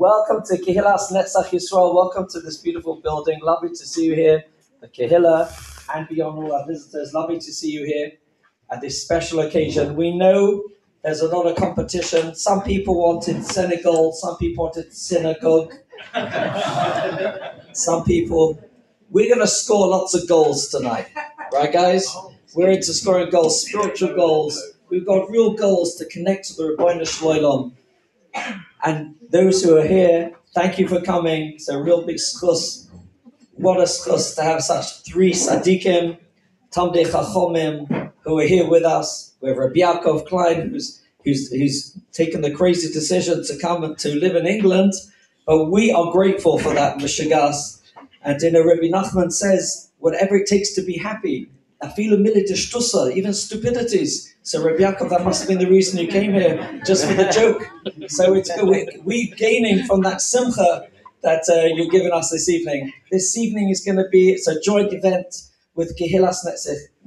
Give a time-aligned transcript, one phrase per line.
[0.00, 1.94] welcome to Kehilas Netzach Yisrael.
[1.94, 3.38] Welcome to this beautiful building.
[3.42, 4.44] Lovely to see you here,
[4.80, 5.44] the Kehillah,
[5.94, 7.12] and beyond all our visitors.
[7.12, 8.12] Lovely to see you here
[8.72, 9.96] at this special occasion.
[9.96, 10.64] We know
[11.04, 12.34] there's a lot of competition.
[12.34, 15.74] Some people wanted Senegal, some people wanted synagogue.
[17.74, 18.58] some people.
[19.10, 21.08] We're going to score lots of goals tonight,
[21.52, 22.08] right, guys?
[22.54, 24.58] We're into scoring goals, spiritual goals.
[24.88, 27.74] We've got real goals to connect to the Rebbeinu Shloilom.
[28.84, 31.52] And those who are here, thank you for coming.
[31.54, 32.88] It's a real big schus.
[33.54, 36.18] What a schus to have such three tzaddikim,
[36.70, 39.34] Tamdei Chachomim, who are here with us.
[39.40, 43.98] We have Rabbi Yaakov Klein, who's, who's, who's taken the crazy decision to come and
[43.98, 44.92] to live in England.
[45.46, 47.80] But we are grateful for that, Meshugas.
[48.22, 51.50] And you know, Rabbi Nachman says, whatever it takes to be happy,
[51.82, 54.34] even stupidities.
[54.42, 57.24] So Rabbi Yaakov, that must have been the reason you came here, just for the
[57.32, 57.62] joke.
[58.08, 60.88] So it's we, we gaining from that simcha
[61.22, 62.92] that uh, you're giving us this evening.
[63.10, 65.34] This evening is going to be it's a joint event
[65.74, 66.46] with Kehilas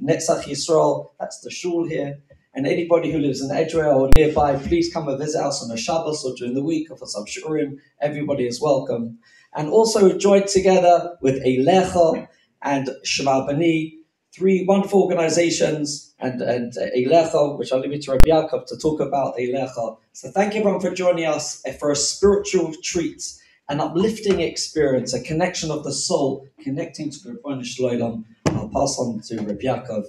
[0.02, 1.10] Netzach Yisrael.
[1.18, 2.18] That's the shul here.
[2.56, 5.76] And anybody who lives in Edgware or nearby, please come and visit us on a
[5.76, 7.78] Shabbos or during the week or for some shiurim.
[8.00, 9.18] Everybody is welcome.
[9.56, 12.28] And also joined together with Eilecha
[12.62, 13.98] and Shema Bani,
[14.34, 19.00] three wonderful organizations and, and Eilecha, which I'll leave it to Rabbi Yaakov to talk
[19.00, 19.96] about Eilecha.
[20.12, 23.22] So thank you everyone for joining us eh, for a spiritual treat,
[23.68, 28.24] an uplifting experience, a connection of the soul, connecting to Rebbeinu Shloim.
[28.48, 30.04] I'll pass on to Rabbi Yaakov.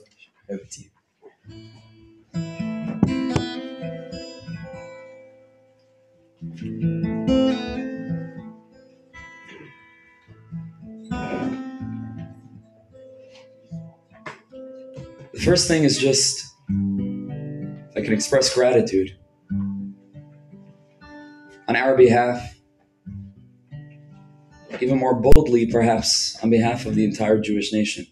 [0.50, 0.90] Over to you.
[15.46, 16.44] First thing is just
[17.96, 19.16] I can express gratitude
[21.68, 22.58] on our behalf,
[24.82, 28.08] even more boldly, perhaps, on behalf of the entire Jewish nation.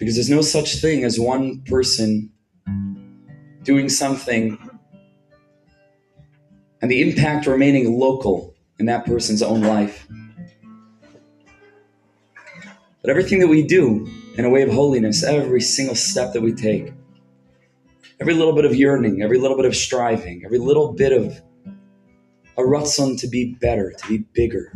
[0.00, 2.32] Because there's no such thing as one person
[3.62, 4.58] doing something
[6.82, 10.08] and the impact remaining local in that person's own life.
[13.08, 16.92] Everything that we do in a way of holiness, every single step that we take,
[18.20, 21.40] every little bit of yearning, every little bit of striving, every little bit of
[22.58, 24.72] a ratzon to be better, to be bigger,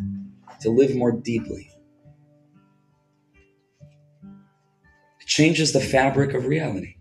[0.62, 1.70] to live more deeply,
[5.20, 6.97] it changes the fabric of reality.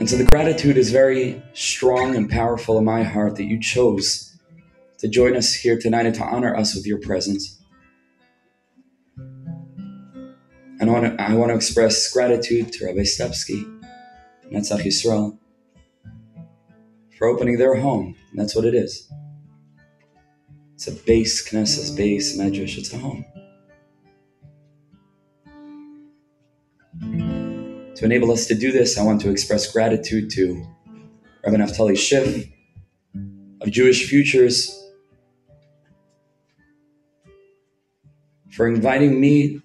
[0.00, 4.34] And so the gratitude is very strong and powerful in my heart that you chose
[4.96, 7.60] to join us here tonight and to honor us with your presence.
[9.18, 13.62] And I want to, I want to express gratitude to Rabbi Stepsky,
[14.50, 15.36] Netzach Yisrael,
[17.18, 18.16] for opening their home.
[18.30, 19.06] And that's what it is.
[20.76, 22.78] It's a beis Knesses, beis Medrash.
[22.78, 23.26] It's a home.
[28.00, 30.66] To enable us to do this, I want to express gratitude to
[31.44, 32.48] Rabbi Naftali Schiff
[33.60, 34.74] of Jewish Futures
[38.52, 39.60] for inviting me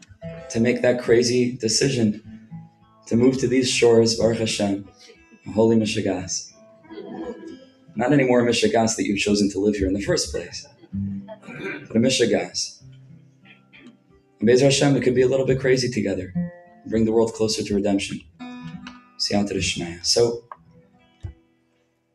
[0.50, 2.22] to make that crazy decision
[3.08, 4.86] to move to these shores, Baruch Hashem,
[5.54, 6.52] holy Mishagas.
[7.96, 11.96] Not anymore a Mishagas that you've chosen to live here in the first place, but
[11.96, 12.84] a Mishagas.
[14.42, 16.34] And Bezer Hashem, it could be a little bit crazy together
[16.88, 18.22] bring the world closer to redemption.
[20.04, 20.44] So,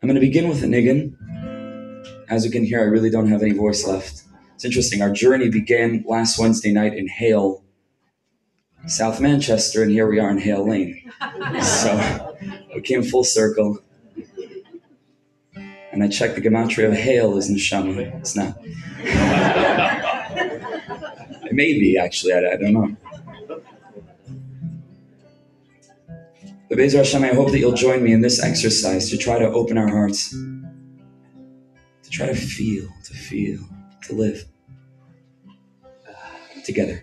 [0.02, 1.14] I'm going to begin with a niggun.
[2.28, 4.22] As you can hear, I really don't have any voice left.
[4.54, 5.02] It's interesting.
[5.02, 7.64] Our journey began last Wednesday night in Hale,
[8.86, 11.10] South Manchester, and here we are in Hale Lane.
[11.62, 12.36] So,
[12.74, 13.80] we came full circle.
[15.92, 18.14] And I checked the gematria of Hale is neshama.
[18.20, 18.56] It's not.
[21.52, 22.32] Maybe actually.
[22.32, 22.96] I, I don't know.
[26.76, 29.76] Bezer Hashem, I hope that you'll join me in this exercise to try to open
[29.76, 33.58] our hearts, to try to feel, to feel,
[34.02, 34.44] to live
[36.08, 37.02] uh, together.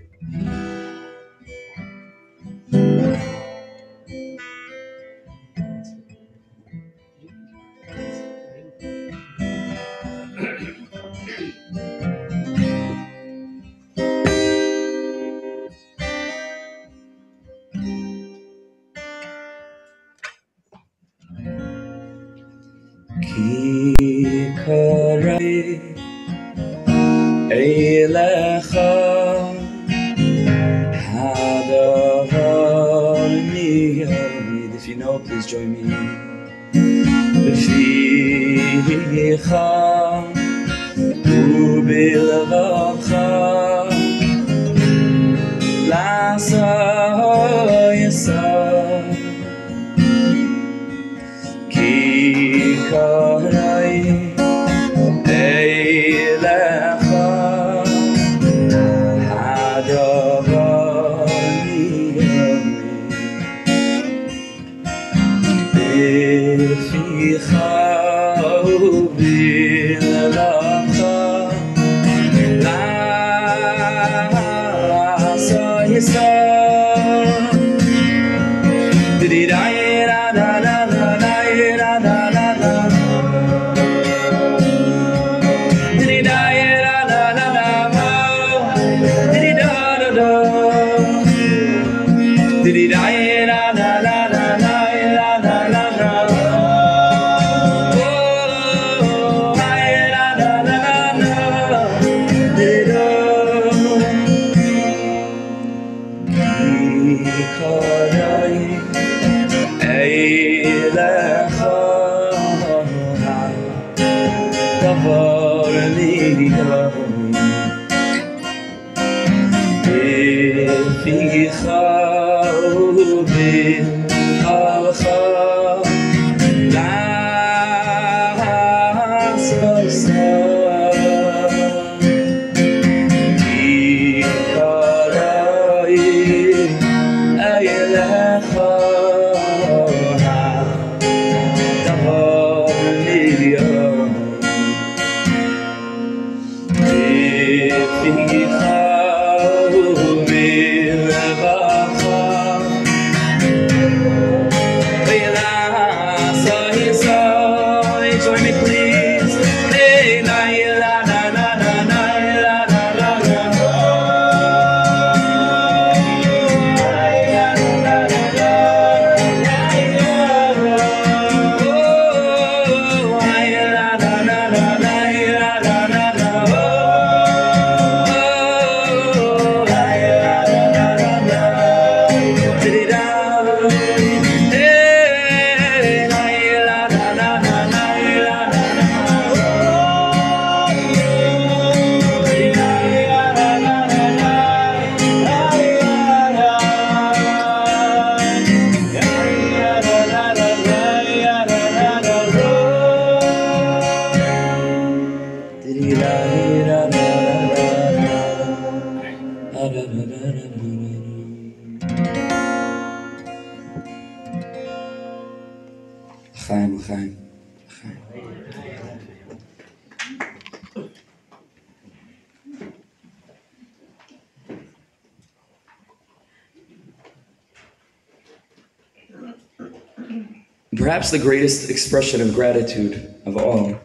[231.07, 233.80] Perhaps the greatest expression of gratitude of all.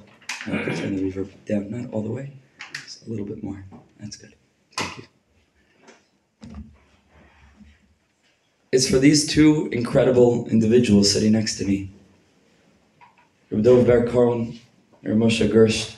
[0.45, 2.33] I'll turn the reverb down, not all the way,
[2.83, 3.65] just a little bit more.
[4.01, 4.35] That's good.
[4.77, 5.05] Thank you.
[8.73, 11.93] It's for these two incredible individuals sitting next to me.
[13.53, 14.59] Rabbi Dov Ber Cohen
[15.05, 15.95] and Moshe Gersht,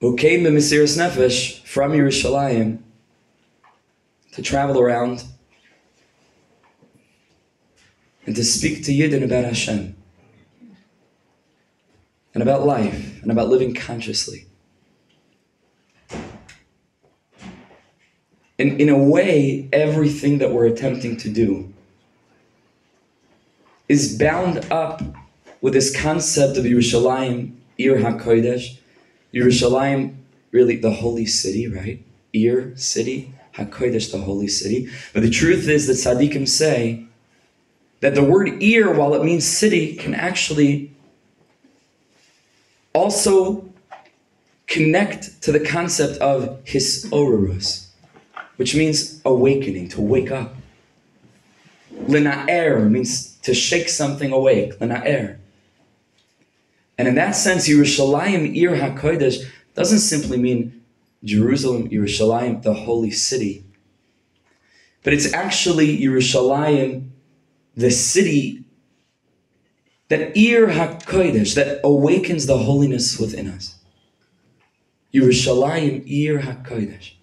[0.00, 2.80] who came to Mesiris Nefesh from Yerushalayim
[4.32, 5.22] to travel around
[8.26, 9.96] and to speak to Yidden about Hashem
[12.34, 14.46] and about life and about living consciously.
[18.58, 21.72] And in a way, everything that we're attempting to do
[23.88, 25.02] is bound up
[25.60, 28.78] with this concept of Yerushalayim, Ir HaKodesh.
[29.34, 30.14] Yerushalayim,
[30.50, 32.04] really the holy city, right?
[32.32, 34.88] Ir, city, HaKodesh, the holy city.
[35.12, 37.06] But the truth is that Tzaddikim say
[38.02, 40.92] that the word ear, while it means city, can actually
[42.92, 43.64] also
[44.66, 47.86] connect to the concept of his Hisorurus,
[48.56, 50.56] which means awakening, to wake up.
[51.94, 55.38] Lina'er means to shake something awake, lina'er.
[56.98, 60.82] And in that sense, Yerushalayim, Ir HaKodesh, doesn't simply mean
[61.22, 63.64] Jerusalem, Yerushalayim, the holy city.
[65.04, 67.11] But it's actually Yerushalayim,
[67.76, 68.64] the city
[70.08, 73.76] that Ir HaKodesh, that awakens the holiness within us.
[75.14, 77.14] Yerushalayim Ir HaKodesh.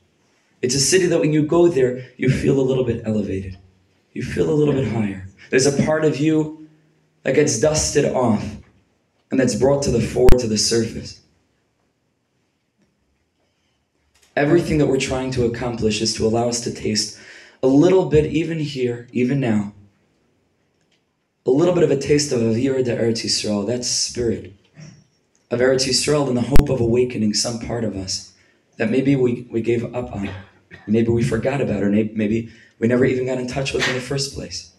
[0.62, 3.58] It's a city that when you go there, you feel a little bit elevated.
[4.14, 5.28] you feel a little bit higher.
[5.50, 6.68] There's a part of you
[7.24, 8.58] that gets dusted off
[9.32, 11.22] and that's brought to the fore, to the surface.
[14.36, 17.20] Everything that we're trying to accomplish is to allow us to taste
[17.62, 19.74] a little bit, even here, even now,
[21.50, 24.54] a little bit of a taste of Avira de Eretz Yisrael, that spirit
[25.50, 28.34] of Eretz Yisrael in the hope of awakening some part of us
[28.78, 30.30] that maybe we, we gave up on,
[30.88, 34.02] maybe we forgot about, or maybe we never even got in touch with in the
[34.02, 34.74] first place.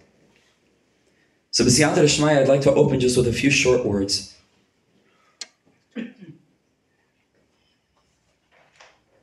[1.50, 4.37] So, B'siyata Shmaya, I'd like to open just with a few short words.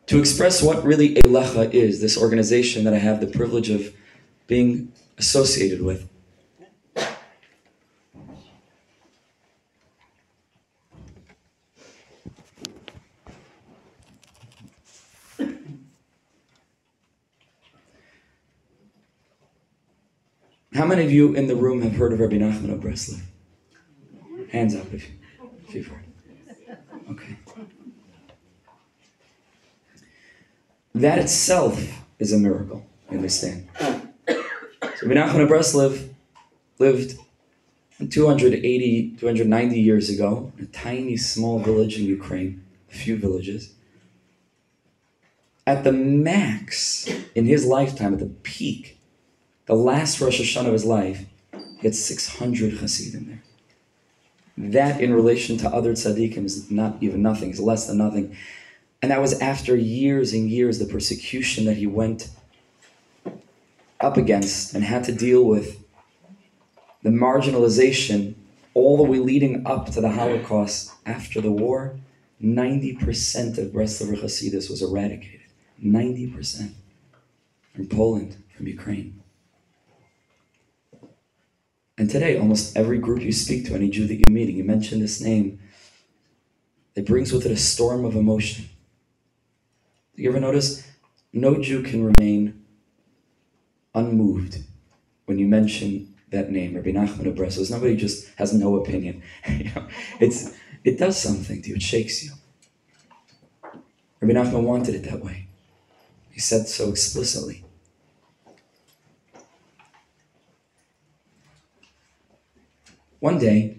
[0.08, 3.94] to express what really Eilecha is, this organization that I have the privilege of
[4.48, 6.10] being associated with.
[20.78, 23.20] How many of you in the room have heard of Rabbi Nachman of Breslov?
[24.52, 25.10] Hands up if,
[25.68, 26.04] if you've heard.
[27.10, 27.36] Okay.
[30.94, 31.84] That itself
[32.20, 33.68] is a miracle, you understand?
[34.28, 36.10] So Rabbi Nachman of Breslov
[36.78, 37.18] lived
[38.12, 43.74] 280, 290 years ago in a tiny, small village in Ukraine, a few villages.
[45.66, 48.97] At the max in his lifetime, at the peak,
[49.68, 53.44] the last Rosh Hashanah of his life, he had 600 Hasidim there.
[54.58, 57.52] That, in relation to other tzaddikim, is not even nothing.
[57.52, 58.36] It's less than nothing.
[59.02, 62.30] And that was after years and years, the persecution that he went
[64.00, 65.84] up against and had to deal with,
[67.04, 68.34] the marginalization,
[68.74, 72.00] all the way leading up to the Holocaust after the war.
[72.42, 75.42] 90% of Breslover Hasidus was eradicated.
[75.84, 76.72] 90%
[77.74, 79.17] from Poland, from Ukraine.
[81.98, 84.64] And today, almost every group you speak to, any Jew that you meet, and you
[84.64, 85.60] mention this name,
[86.96, 88.66] it brings with it a storm of emotion.
[90.16, 90.88] You ever notice?
[91.34, 92.66] No Jew can remain
[93.94, 94.64] unmoved
[95.26, 97.72] when you mention that name, Rabbi Nachman of Breslov.
[97.72, 99.24] Nobody just has no opinion.
[100.20, 102.32] it's, it does something to you, it shakes you.
[104.20, 105.48] Rabbi Nachman wanted it that way.
[106.32, 107.64] He said so explicitly.
[113.20, 113.78] One day,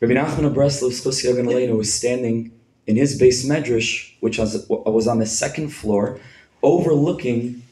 [0.00, 2.52] Rabbi Nachman of Breslov was standing
[2.86, 6.18] in his beis medrash, which was, was on the second floor,
[6.62, 7.62] overlooking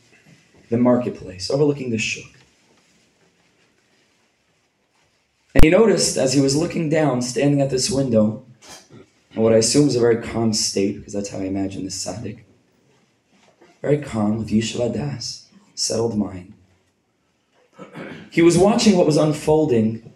[0.69, 2.31] the marketplace, overlooking the shuk.
[5.55, 8.45] And he noticed as he was looking down, standing at this window,
[9.33, 12.05] in what I assume is a very calm state, because that's how I imagine this
[12.05, 12.41] tzaddik,
[13.81, 16.53] very calm, with Yishuv Das, settled mind.
[18.31, 20.13] He was watching what was unfolding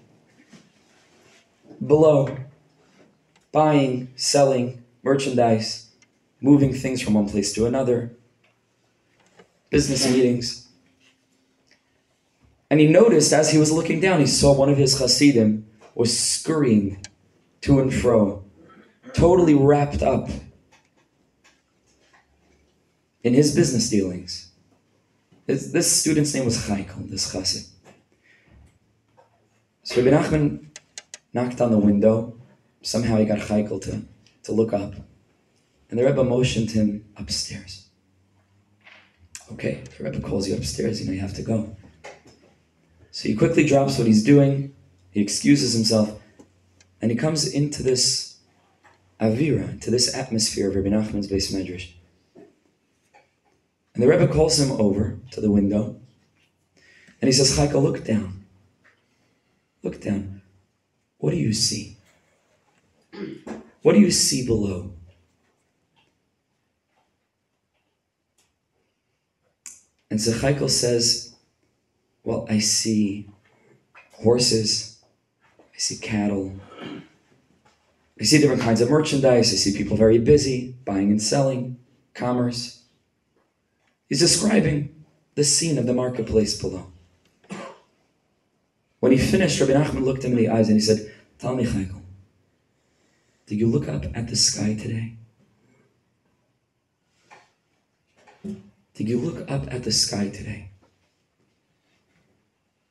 [1.84, 2.36] below,
[3.52, 5.90] buying, selling merchandise,
[6.40, 8.12] moving things from one place to another,
[9.70, 10.68] business meetings.
[12.70, 16.18] And he noticed as he was looking down, he saw one of his Hasidim was
[16.18, 17.04] scurrying
[17.62, 18.44] to and fro,
[19.12, 20.30] totally wrapped up
[23.22, 24.52] in his business dealings.
[25.46, 27.68] This, this student's name was Chaikel, this Chassid.
[29.82, 30.69] So Rabbi Nachman
[31.32, 32.36] knocked on the window.
[32.82, 34.02] Somehow he got Chaikel to,
[34.44, 34.94] to look up.
[35.90, 37.88] And the Rebbe motioned him upstairs.
[39.52, 41.76] Okay, the Rebbe calls you upstairs, you know you have to go.
[43.10, 44.74] So he quickly drops what he's doing,
[45.10, 46.20] he excuses himself,
[47.02, 48.36] and he comes into this
[49.20, 51.90] avira, to this atmosphere of Rabbi Nachman's beis medrash.
[53.94, 56.00] And the Rebbe calls him over to the window,
[57.20, 58.46] and he says, Chaikel, look down.
[59.82, 60.39] Look down.
[61.20, 61.96] What do you see?
[63.82, 64.94] What do you see below?
[70.10, 71.36] And Zechaikel says,
[72.24, 73.28] Well, I see
[74.12, 75.00] horses,
[75.58, 76.54] I see cattle,
[78.20, 81.78] I see different kinds of merchandise, I see people very busy, buying and selling,
[82.14, 82.82] commerce.
[84.08, 85.04] He's describing
[85.36, 86.92] the scene of the marketplace below.
[89.10, 91.64] When he finished, Rabbi Nachman looked him in the eyes and he said, Tell me,
[91.64, 92.00] Chaikel,
[93.44, 95.14] did you look up at the sky today?
[98.44, 100.70] Did you look up at the sky today?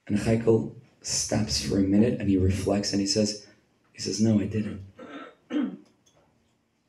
[0.08, 3.48] And Chaikel stops for a minute and he reflects and he says,
[3.94, 4.82] he says, no, I didn't.
[5.50, 5.78] And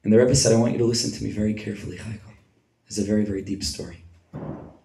[0.02, 2.32] the Rebbe said, I want you to listen to me very carefully, Chaikel.
[2.88, 4.02] It's a very, very deep story.
[4.32, 4.82] And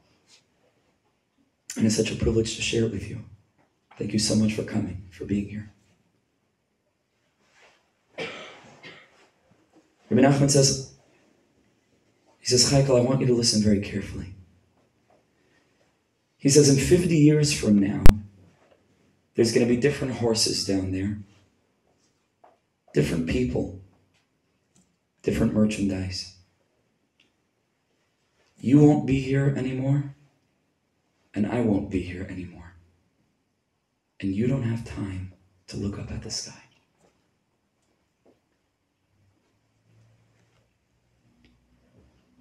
[1.77, 3.25] it's such a privilege to share it with you.
[3.97, 5.71] Thank you so much for coming, for being here.
[10.09, 10.93] Rabbi Nachman says,
[12.39, 14.35] he says, Chaikel, I want you to listen very carefully.
[16.37, 18.03] He says, in 50 years from now,
[19.33, 21.17] there's going to be different horses down there,
[22.93, 23.81] different people,
[25.23, 26.35] different merchandise.
[28.57, 30.15] You won't be here anymore,
[31.33, 32.64] and I won't be here anymore.
[34.21, 35.33] And you don't have time
[35.67, 36.53] to look up at the sky.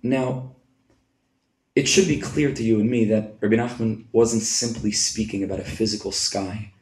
[0.02, 0.54] Now,
[1.74, 5.58] it should be clear to you and me that Rabbi Nachman wasn't simply speaking about
[5.58, 6.72] a physical sky.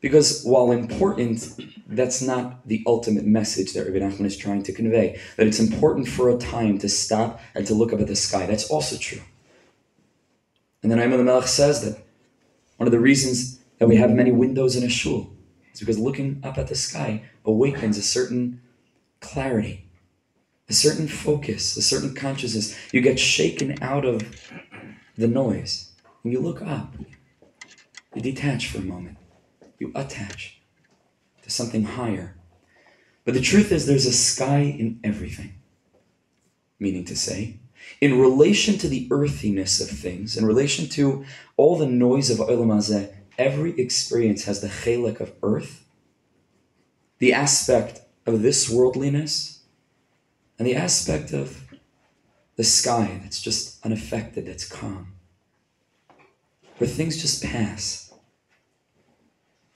[0.00, 1.48] Because while important,
[1.86, 5.20] that's not the ultimate message that Rabbi Nachman is trying to convey.
[5.36, 8.46] That it's important for a time to stop and to look up at the sky.
[8.46, 9.22] That's also true.
[10.82, 12.02] And then Ayman Melech says that
[12.76, 15.30] one of the reasons that we have many windows in a shul
[15.74, 18.62] is because looking up at the sky awakens a certain
[19.20, 19.84] clarity
[20.68, 22.74] a certain focus, a certain consciousness.
[22.90, 24.22] You get shaken out of
[25.14, 26.94] the noise and you look up.
[28.14, 29.18] You detach for a moment.
[29.78, 30.62] You attach
[31.42, 32.36] to something higher.
[33.26, 35.54] But the truth is, there's a sky in everything.
[36.78, 37.58] Meaning to say,
[38.00, 41.24] in relation to the earthiness of things, in relation to
[41.58, 45.84] all the noise of Olam Hazeh, every experience has the chelik of earth,
[47.18, 49.62] the aspect of this worldliness,
[50.58, 51.64] and the aspect of
[52.56, 55.12] the sky that's just unaffected, that's calm,
[56.78, 58.12] where things just pass.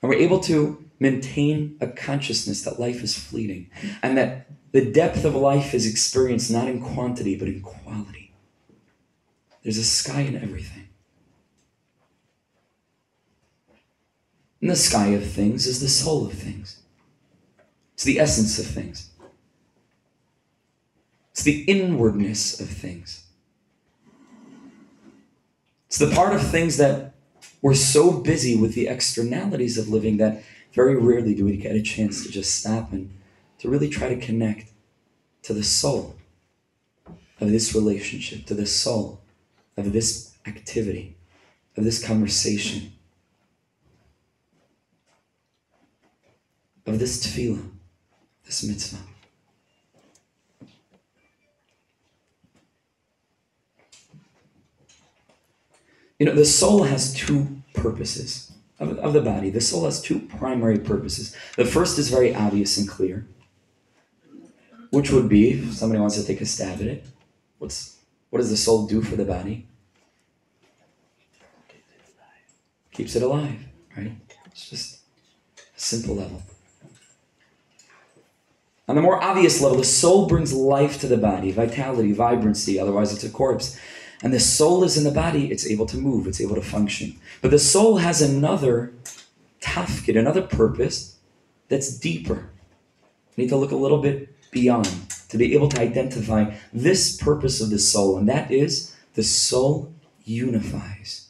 [0.01, 3.69] And we're able to maintain a consciousness that life is fleeting
[4.01, 8.33] and that the depth of life is experienced not in quantity but in quality.
[9.63, 10.88] There's a sky in everything.
[14.61, 16.81] And the sky of things is the soul of things,
[17.93, 19.09] it's the essence of things.
[21.31, 23.23] It's the inwardness of things.
[25.87, 27.13] It's the part of things that
[27.61, 30.43] we're so busy with the externalities of living that
[30.73, 33.09] very rarely do we get a chance to just stop and
[33.59, 34.71] to really try to connect
[35.43, 36.15] to the soul
[37.39, 39.21] of this relationship, to the soul
[39.77, 41.15] of this activity,
[41.77, 42.91] of this conversation,
[46.89, 47.69] of this tefillah,
[48.45, 48.97] this mitzvah.
[56.17, 59.49] You know, the soul has two purposes of, of the body.
[59.49, 61.35] The soul has two primary purposes.
[61.55, 63.25] The first is very obvious and clear,
[64.89, 67.05] which would be if somebody wants to take a stab at it.
[67.57, 67.97] What's
[68.29, 69.65] what does the soul do for the body?
[72.91, 73.59] Keeps it alive,
[73.95, 74.11] right?
[74.47, 74.99] It's just
[75.57, 76.43] a simple level.
[78.89, 83.13] On the more obvious level, the soul brings life to the body, vitality, vibrancy, otherwise,
[83.13, 83.79] it's a corpse.
[84.23, 87.19] And the soul is in the body, it's able to move, it's able to function.
[87.43, 88.91] But the soul has another
[89.61, 91.19] tafkid, another purpose
[91.67, 92.49] that's deeper.
[93.37, 94.89] We need to look a little bit beyond
[95.29, 99.93] to be able to identify this purpose of the soul, and that is the soul
[100.25, 101.29] unifies.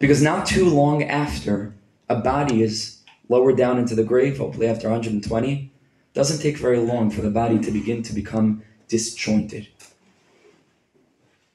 [0.00, 1.72] Because not too long after
[2.08, 5.69] a body is lowered down into the grave, hopefully after 120,
[6.12, 9.68] doesn't take very long for the body to begin to become disjointed.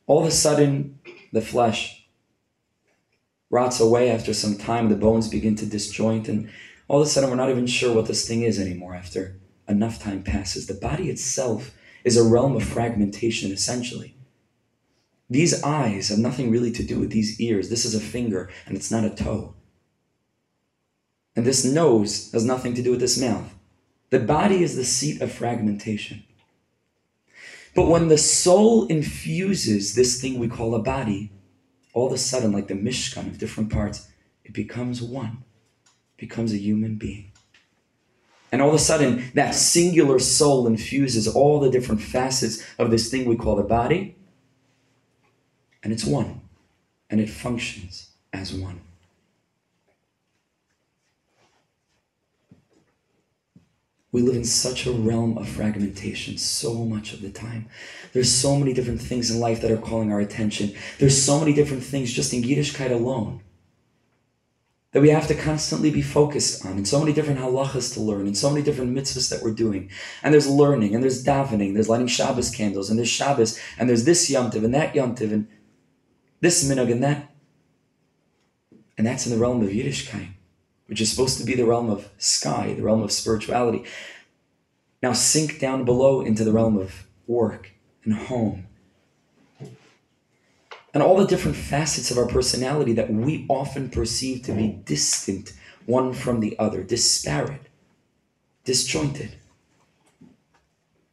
[0.08, 1.00] All of a sudden
[1.32, 2.08] the flesh
[3.50, 4.90] rots away after some time.
[4.90, 6.50] The bones begin to disjoint and
[6.88, 10.00] all of a sudden we're not even sure what this thing is anymore after enough
[10.00, 10.68] time passes.
[10.68, 14.16] The body itself is a realm of fragmentation essentially.
[15.30, 17.70] These eyes have nothing really to do with these ears.
[17.70, 19.56] This is a finger and it's not a toe.
[21.36, 23.54] And this nose has nothing to do with this mouth
[24.10, 26.24] the body is the seat of fragmentation
[27.76, 31.34] but when the soul infuses this thing we call a body,
[31.94, 34.08] all of a sudden, like the mishkan of different parts,
[34.46, 35.44] it becomes one,
[36.16, 37.34] becomes a human being.
[38.52, 43.12] And all of a sudden, that singular soul infuses all the different facets of this
[43.12, 44.16] thing we call the body,
[45.84, 46.42] and it's one,
[47.10, 48.80] and it functions as one.
[54.16, 57.68] We live in such a realm of fragmentation so much of the time.
[58.14, 60.74] There's so many different things in life that are calling our attention.
[61.00, 63.42] There's so many different things just in Yiddishkeit alone
[64.94, 68.26] that we have to constantly be focused on, and so many different halachas to learn,
[68.26, 69.92] and so many different mitzvahs that we're doing.
[70.24, 74.06] And there's learning, and there's davening, there's lighting Shabbos candles, and there's Shabbos, and there's
[74.06, 75.50] this yomtiv and that yomtiv, and
[76.40, 77.36] this minhag and that
[78.98, 80.30] And that's in the realm of Yiddishkeit,
[80.88, 83.84] which is supposed to be the realm of sky, the realm of spirituality.
[85.02, 87.72] Now sink down below into the realm of work
[88.04, 88.68] and home.
[90.94, 95.54] And all the different facets of our personality that we often perceive to be distant
[95.86, 97.68] one from the other, disparate,
[98.64, 99.36] disjointed.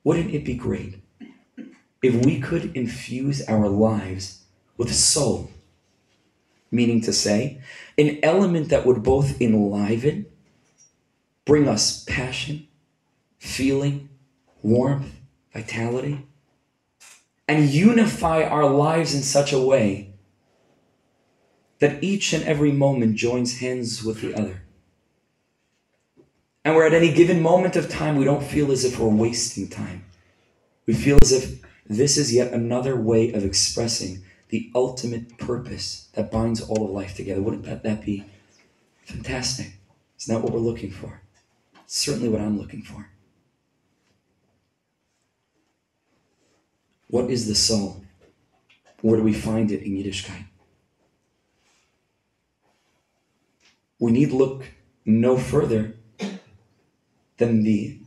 [0.05, 1.01] Wouldn't it be great
[2.03, 4.43] if we could infuse our lives
[4.77, 5.51] with a soul?
[6.73, 7.61] Meaning to say,
[7.97, 10.27] an element that would both enliven,
[11.45, 12.67] bring us passion,
[13.39, 14.09] feeling,
[14.63, 15.13] warmth,
[15.53, 16.27] vitality,
[17.47, 20.15] and unify our lives in such a way
[21.81, 24.63] that each and every moment joins hands with the other.
[26.65, 29.69] And where at any given moment of time, we don't feel as if we're wasting
[29.69, 30.05] time.
[30.87, 36.31] We feel as if this is yet another way of expressing the ultimate purpose that
[36.31, 37.41] binds all of life together.
[37.41, 38.27] Wouldn't that, that be
[39.03, 39.79] fantastic?
[40.21, 41.23] Isn't that what we're looking for?
[41.85, 43.09] It's certainly what I'm looking for.
[47.09, 48.05] What is the soul?
[49.01, 50.45] Where do we find it in Yiddishkeit?
[53.99, 54.67] We need look
[55.07, 55.95] no further
[57.39, 58.01] than the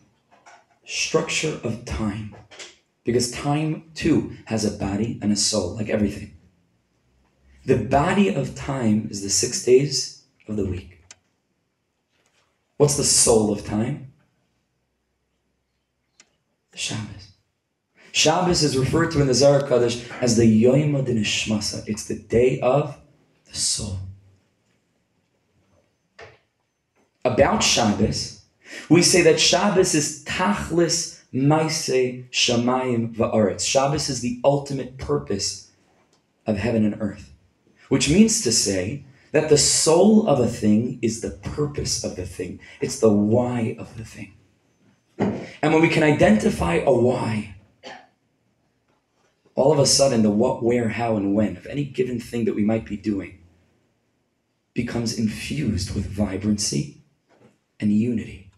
[0.86, 2.36] structure of time.
[3.04, 6.35] Because time, too, has a body and a soul, like everything.
[7.66, 11.04] The body of time is the six days of the week.
[12.78, 14.12] What's the soul of time?
[16.72, 17.32] The Shabbos.
[18.12, 21.84] Shabbos is referred to in the Zohar Kadosh as the Yom Nishmasa.
[21.88, 22.98] It's the day of
[23.46, 23.98] the soul.
[27.26, 28.46] About Shabbos,
[28.90, 31.90] we say that Shabbos is Tachlis Maise
[32.30, 33.68] Shamayim Va'aretz.
[33.68, 35.72] Shabbos is the ultimate purpose
[36.46, 37.34] of heaven and earth,
[37.90, 42.26] which means to say that the soul of a thing is the purpose of the
[42.26, 42.60] thing.
[42.82, 44.34] It's the why of the thing.
[45.18, 47.56] And when we can identify a why,
[49.56, 52.56] all of a sudden the what, where, how, and when of any given thing that
[52.56, 53.40] we might be doing
[54.74, 57.02] becomes infused with vibrancy
[57.80, 58.52] and unity.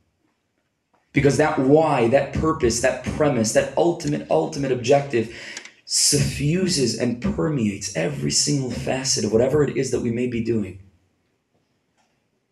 [1.13, 5.36] Because that why, that purpose, that premise, that ultimate, ultimate objective
[5.89, 10.78] suffuses and permeates every single facet of whatever it is that we may be doing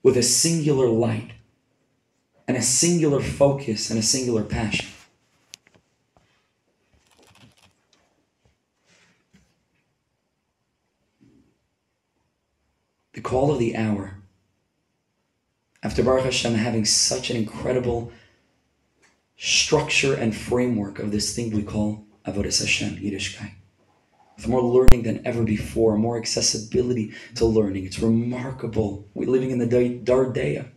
[0.02, 1.32] with a singular light
[2.48, 4.88] and a singular focus and a singular passion.
[13.12, 14.15] The call of the hour,
[15.84, 18.13] after Baruch Hashem having such an incredible
[19.36, 23.52] structure and framework of this thing we call Avodah Hashem, Yiddishkeit.
[24.36, 27.86] With more learning than ever before, more accessibility to learning.
[27.86, 29.08] It's remarkable.
[29.14, 29.66] We're living in the
[30.04, 30.68] Dor De'ah,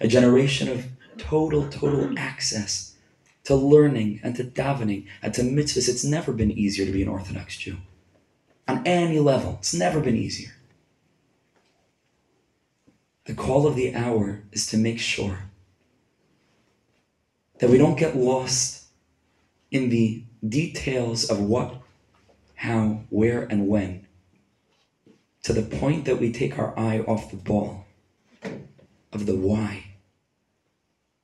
[0.00, 0.86] a generation of
[1.18, 2.94] total, total access
[3.44, 5.88] to learning and to davening and to mitzvahs.
[5.88, 7.78] It's never been easier to be an Orthodox Jew.
[8.68, 10.52] On any level, it's never been easier.
[13.24, 15.50] The call of the hour is to make sure
[17.58, 18.84] that we don't get lost
[19.70, 21.82] in the details of what,
[22.54, 24.06] how, where, and when,
[25.42, 27.86] to the point that we take our eye off the ball
[29.12, 29.84] of the why,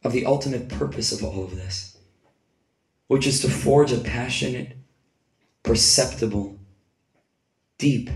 [0.04, 1.98] of the ultimate purpose of all of this,
[3.06, 4.76] which is to forge a passionate,
[5.62, 6.58] perceptible,
[7.78, 8.10] deep,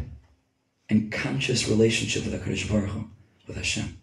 [0.88, 3.10] and conscious relationship with HaKadosh Baruch Hu,
[3.46, 3.98] with Hashem.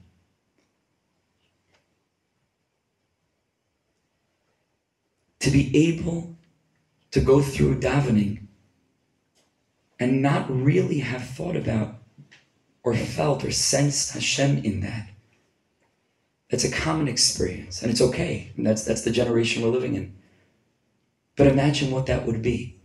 [5.43, 6.38] to be able
[7.13, 8.39] to go through davening
[9.99, 11.95] and not really have thought about
[12.84, 15.10] or felt or sensed Hashem in that.
[16.49, 18.52] That's a common experience, and it's okay.
[18.58, 20.13] And that's that's the generation we're living in.
[21.36, 22.80] But imagine what that would be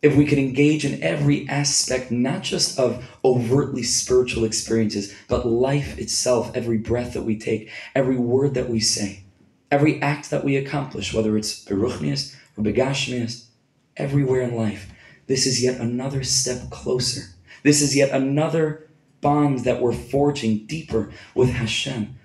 [0.00, 5.98] if we could engage in every aspect, not just of overtly spiritual experiences, but life
[5.98, 9.24] itself, every breath that we take, every word that we say
[9.70, 13.45] every act that we accomplish, whether it's beruchnias or begashmias,
[13.96, 14.90] everywhere in life,
[15.26, 17.34] this is yet another step closer.
[17.62, 18.88] This is yet another
[19.20, 22.16] bond that we're forging deeper with Hashem,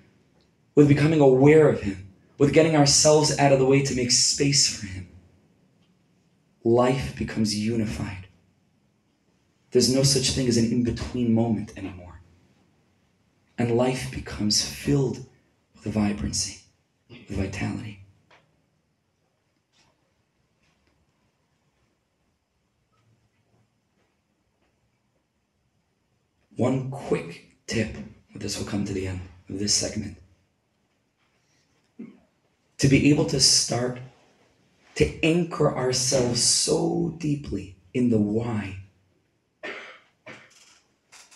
[0.74, 2.08] with becoming aware of Him,
[2.38, 5.08] with getting ourselves out of the way to make space for Him.
[6.64, 8.28] Life becomes unified.
[9.72, 12.20] There's no such thing as an in between moment anymore.
[13.58, 15.26] And life becomes filled
[15.74, 16.62] with vibrancy
[17.28, 18.01] with vitality.
[26.56, 27.96] One quick tip.
[28.32, 30.16] But this will come to the end of this segment.
[32.78, 34.00] To be able to start
[34.96, 38.82] to anchor ourselves so deeply in the why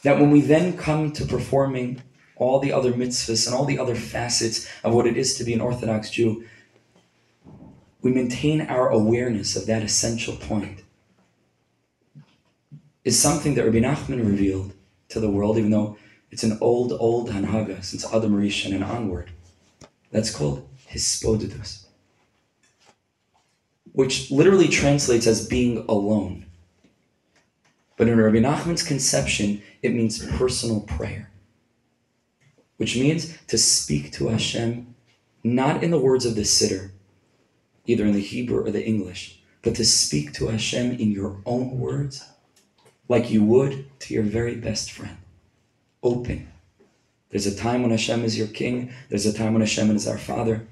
[0.07, 2.01] that when we then come to performing
[2.37, 5.53] all the other mitzvahs and all the other facets of what it is to be
[5.53, 6.45] an Orthodox Jew,
[8.03, 10.85] we maintain our awareness of that essential point.
[13.03, 14.75] Is something that Rabbi Nachman revealed
[15.09, 15.97] to the world, even though
[16.31, 19.31] it's an old, old Hanhaga since Adam Rishon and onward.
[20.11, 21.87] That's called Hisbodedus,
[23.92, 26.47] which literally translates as being alone.
[27.97, 31.31] But in Rabbi Nachman's conception, it means personal prayer,
[32.77, 34.95] which means to speak to Hashem
[35.42, 36.90] not in the words of the siddur,
[37.87, 41.79] either in the Hebrew or the English, but to speak to Hashem in your own
[41.79, 42.25] words,
[43.09, 45.16] like you would to your very best friend.
[46.03, 46.49] Open.
[47.31, 50.19] There's a time when Hashem is your king, there's a time when Hashem is our
[50.19, 50.66] father.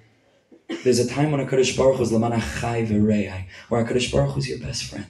[0.83, 2.85] There's a time when HaKadosh Baruch Hu is Lamana Chai
[3.68, 5.07] where HaKadosh Baruch Hu is your best friend.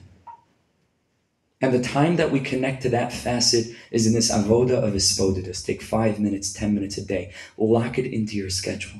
[1.61, 5.65] And the time that we connect to that facet is in this avoda of hisbodedus.
[5.65, 7.33] Take five minutes, ten minutes a day.
[7.57, 8.99] Lock it into your schedule.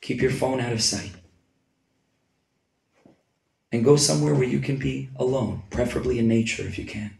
[0.00, 1.12] Keep your phone out of sight.
[3.74, 7.18] And go somewhere where you can be alone, preferably in nature if you can.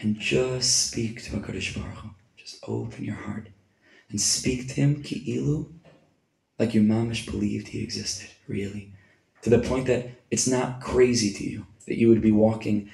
[0.00, 2.10] And just speak to HaKadosh Baruch Hu.
[2.36, 3.50] Just open your heart
[4.10, 5.70] and speak to him, ki'ilu,
[6.58, 8.90] like your mamish believed he existed, really
[9.42, 12.90] to the point that it's not crazy to you that you would be walking,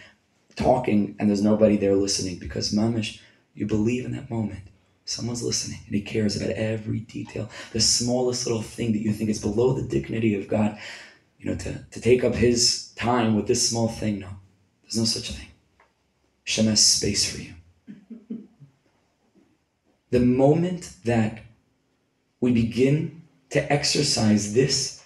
[0.55, 3.21] talking, and there's nobody there listening because, mamish,
[3.55, 4.65] you believe in that moment.
[5.05, 9.29] Someone's listening and he cares about every detail, the smallest little thing that you think
[9.29, 10.79] is below the dignity of God.
[11.39, 14.21] You know, to, to take up his time with this small thing.
[14.21, 14.31] No,
[14.83, 15.49] there's no such thing.
[16.45, 17.53] Shem has space for you.
[20.11, 21.43] The moment that
[22.41, 25.05] we begin to exercise this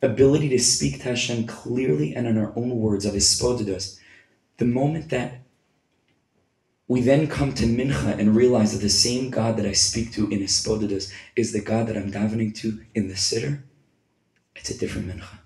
[0.00, 3.98] ability to speak to Hashem clearly and in our own words of Hisbodedus,
[4.58, 5.40] the moment that
[6.86, 10.28] we then come to Mincha and realize that the same God that I speak to
[10.28, 13.62] in Hisbodedus is the God that I'm davening to in the Siddur,
[14.54, 15.38] it's a different Mincha.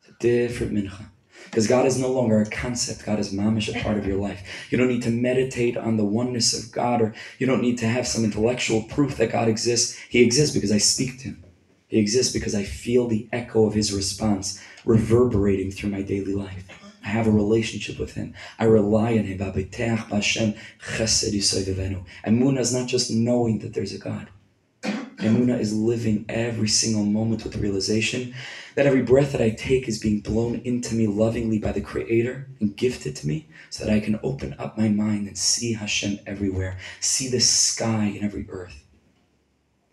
[0.00, 1.06] It's a different Mincha.
[1.46, 4.68] Because God is no longer a concept, God is mamish, a part of your life.
[4.70, 7.86] You don't need to meditate on the oneness of God, or you don't need to
[7.86, 9.98] have some intellectual proof that God exists.
[10.08, 11.44] He exists because I speak to Him.
[11.92, 16.64] He exists because I feel the echo of his response reverberating through my daily life.
[17.04, 18.34] I have a relationship with him.
[18.58, 19.38] I rely on him.
[22.26, 24.28] Emuna is not just knowing that there's a God.
[24.82, 28.34] Emuna is living every single moment with the realization
[28.74, 32.48] that every breath that I take is being blown into me lovingly by the Creator
[32.60, 36.18] and gifted to me so that I can open up my mind and see Hashem
[36.26, 38.82] everywhere, see the sky in every earth.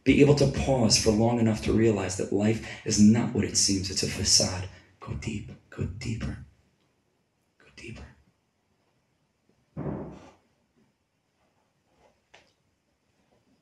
[0.04, 3.58] Be able to pause for long enough to realize that life is not what it
[3.58, 4.68] seems, it's a facade.
[5.00, 6.46] Go deep, go deeper,
[7.60, 8.04] go deeper.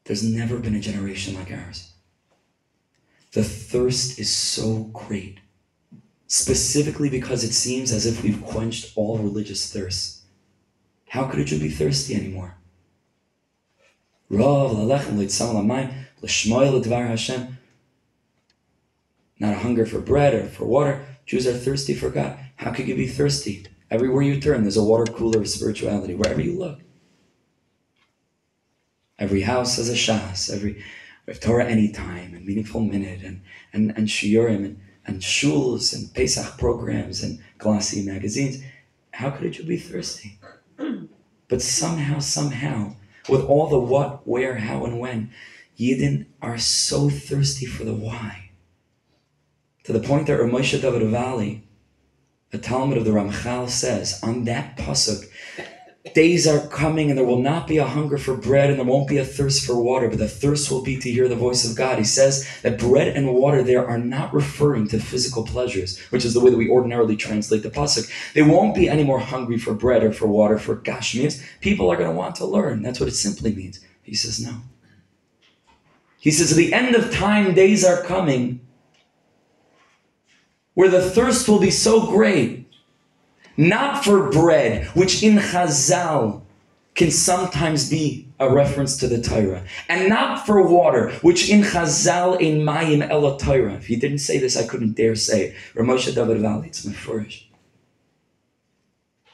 [0.08, 1.92] There's never been a generation like ours.
[3.34, 5.40] The thirst is so great,
[6.28, 10.22] specifically because it seems as if we've quenched all religious thirsts.
[11.10, 12.56] How could a Jew be thirsty anymore?
[19.40, 21.06] Not a hunger for bread or for water.
[21.26, 22.40] Jews are thirsty for God.
[22.56, 23.68] How could you be thirsty?
[23.92, 26.80] Everywhere you turn, there's a water cooler of spirituality, wherever you look.
[29.20, 30.74] Every house has a shas, every
[31.26, 33.42] we have Torah anytime and meaningful minute and
[33.74, 38.62] and, and shiurim and, and shuls and Pesach programs and glossy magazines.
[39.12, 40.40] How could you be thirsty?
[41.50, 42.96] But somehow, somehow,
[43.30, 45.32] with all the what, where, how, and when,
[45.80, 48.52] Yidden are so thirsty for the why.
[49.86, 51.62] To the point that Ramosha David Valle,
[52.52, 55.30] the talmid of the Ramchal says, on that pasuk,
[56.14, 59.10] days are coming and there will not be a hunger for bread and there won't
[59.10, 61.76] be a thirst for water, but the thirst will be to hear the voice of
[61.76, 61.98] God.
[61.98, 66.34] He says that bread and water there are not referring to physical pleasures, which is
[66.34, 68.10] the way that we ordinarily translate the pasuk.
[68.34, 71.44] They won't be any more hungry for bread or for water, for gashmias.
[71.62, 72.82] People are going to want to learn.
[72.82, 73.80] That's what it simply means.
[74.02, 74.62] He says, no.
[76.20, 78.62] He says, At the end of time, days are coming
[80.74, 82.67] where the thirst will be so great,
[83.58, 86.44] not for bread, which in Chazal
[86.94, 92.40] can sometimes be a reference to the Torah, and not for water, which in Chazal
[92.40, 93.74] in Mayim Ela Torah.
[93.74, 95.56] If he didn't say this, I couldn't dare say it.
[95.76, 97.46] Ramosha David Valle, it's my first.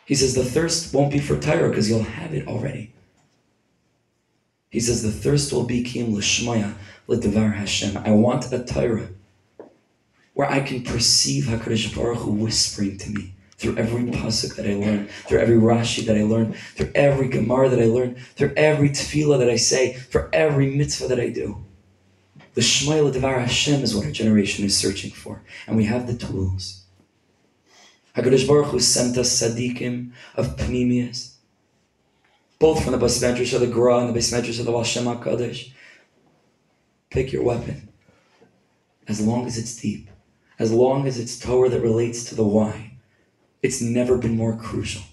[0.06, 2.94] He says the thirst won't be for Torah because you'll have it already.
[4.70, 6.76] He says the thirst will be kim l'shmaya
[7.08, 7.98] l'devar Hashem.
[7.98, 9.10] I want a Torah
[10.34, 14.74] where I can perceive Hakadosh Baruch Hu whispering to me through every pasuk that I
[14.74, 18.89] learn, through every Rashi that I learn, through every Gemara that I learn, through every
[18.89, 21.63] tefillah that I say, for every mitzvah that I do.
[22.56, 26.16] The Shmuel Devar Hashem is what our generation is searching for, and we have the
[26.16, 26.84] tools.
[28.16, 31.36] Hakadosh Baruch Hu sent us tzaddikim of Pnimius,
[32.60, 34.84] both from the beis Medrash of the Gra and the beis Medrash of the Baal
[34.84, 35.72] Shem HaKadosh.
[37.10, 37.89] Pick your weapon,
[39.08, 40.10] as long as it's deep,
[40.60, 42.92] as long as it's Torah that relates to the why.
[43.63, 45.04] It's never been more crucial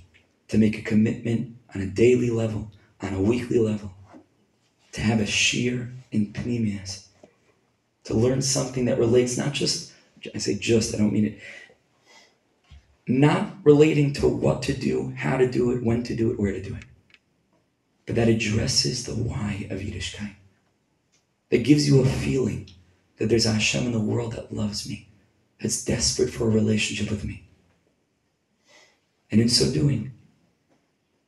[0.49, 3.95] to make a commitment on a daily level, on a weekly level,
[4.93, 7.07] to have a shiur in Pnimius
[8.05, 9.93] to learn something that relates not just,
[10.35, 11.39] I say just, I don't mean it,
[13.07, 16.53] not relating to what to do, how to do it, when to do it, where
[16.53, 16.85] to do it,
[18.07, 20.35] but that addresses the why of Yiddishkeit.
[21.51, 22.69] That gives you a feeling
[23.19, 25.09] that there's a Hashem in the world that loves me,
[25.61, 27.45] that's desperate for a relationship with me.
[29.31, 30.13] And in so doing,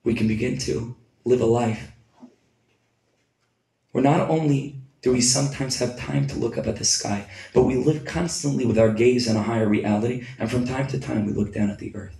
[0.04, 1.92] we can begin to live a life
[3.92, 7.64] where not only do we sometimes have time to look up at the sky, but
[7.64, 11.26] we live constantly with our gaze on a higher reality, and from time to time
[11.26, 12.16] we look down at the earth.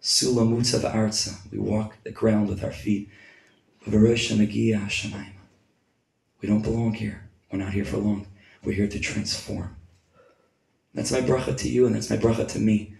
[0.00, 3.10] Sulamutza arza, we walk the ground with our feet.
[3.84, 3.92] We
[6.48, 7.28] don't belong here.
[7.50, 8.26] We're not here for long.
[8.64, 9.76] We're here to transform.
[10.94, 12.94] That's my bracha to you, and that's my bracha to me.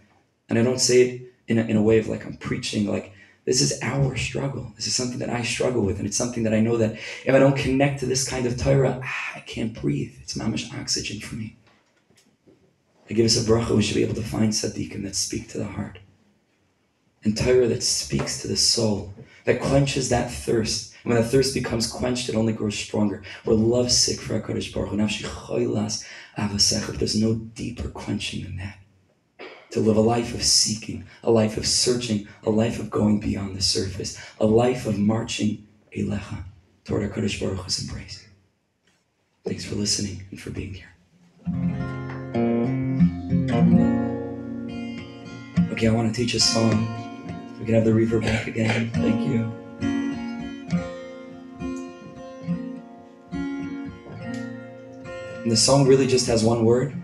[0.48, 3.12] And I don't say it in a, in a way of like I'm preaching, like
[3.46, 4.72] this is our struggle.
[4.74, 7.32] This is something that I struggle with, and it's something that I know that if
[7.32, 10.14] I don't connect to this kind of Torah, ah, I can't breathe.
[10.20, 11.56] It's mamish oxygen for me.
[13.08, 15.58] I give us a bracha, we should be able to find tzaddikim that speak to
[15.58, 16.00] the heart.
[17.22, 20.94] And Torah that speaks to the soul, that quenches that thirst.
[21.04, 23.22] And when that thirst becomes quenched, it only grows stronger.
[23.44, 24.96] We're lovesick for HaKadosh Baruch Hu.
[26.96, 28.78] There's no deeper quenching than that
[29.76, 33.54] to live a life of seeking, a life of searching, a life of going beyond
[33.54, 36.44] the surface, a life of marching Eilecha
[36.86, 38.26] toward HaKadosh Baruch Hu's embrace.
[39.44, 40.88] Thanks for listening and for being here.
[45.72, 46.88] Okay, I want to teach a song.
[47.60, 48.90] We can have the reverb back again.
[48.94, 49.52] Thank you.
[55.42, 56.94] And the song really just has one word.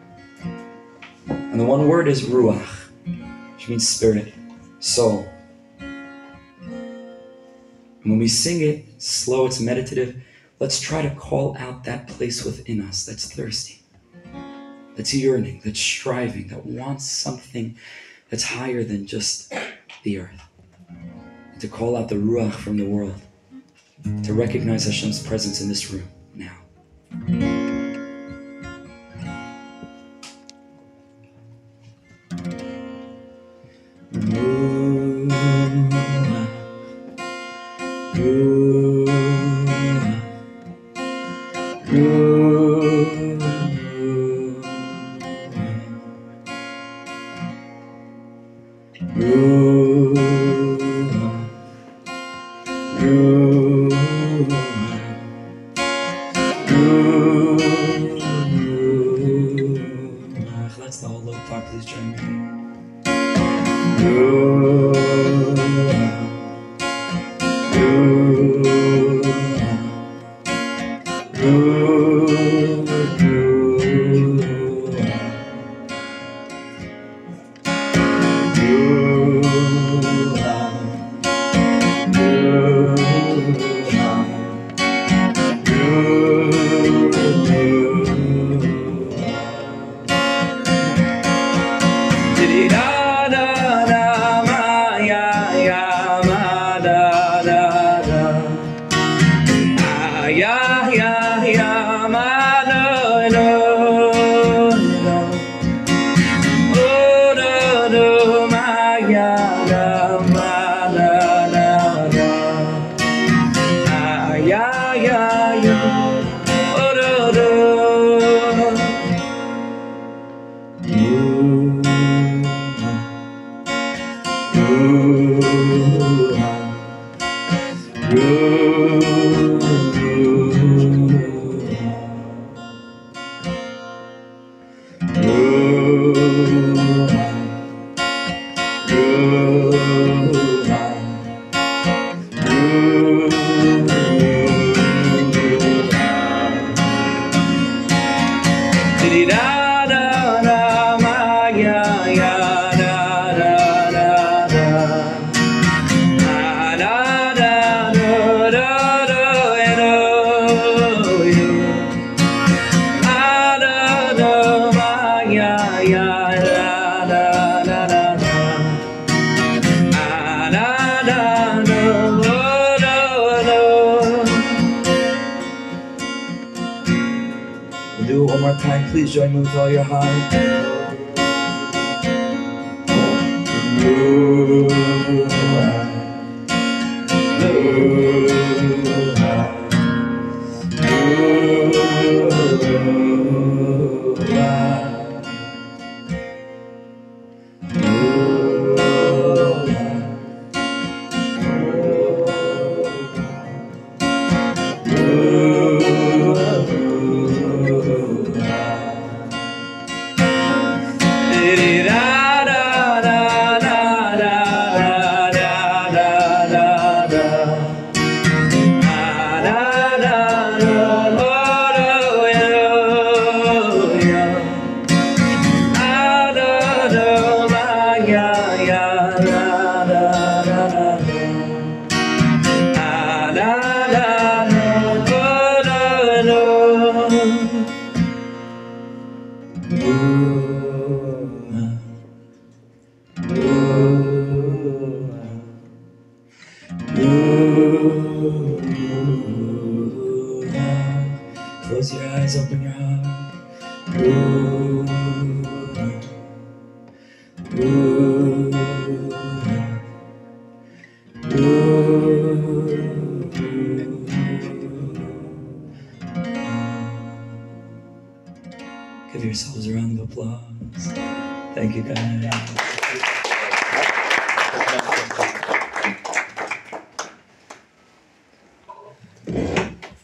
[1.53, 2.89] And the one word is ruach,
[3.53, 4.33] which means spirit,
[4.81, 5.29] soul.
[5.79, 7.19] And
[8.05, 10.17] when we sing it slow, it's meditative,
[10.61, 13.83] let's try to call out that place within us that's thirsty,
[14.97, 17.77] that's yearning, that's striving, that wants something
[18.31, 19.53] that's higher than just
[20.05, 20.49] the earth.
[20.89, 23.21] And to call out the ruach from the world,
[24.23, 27.62] to recognize Hashem's presence in this room now.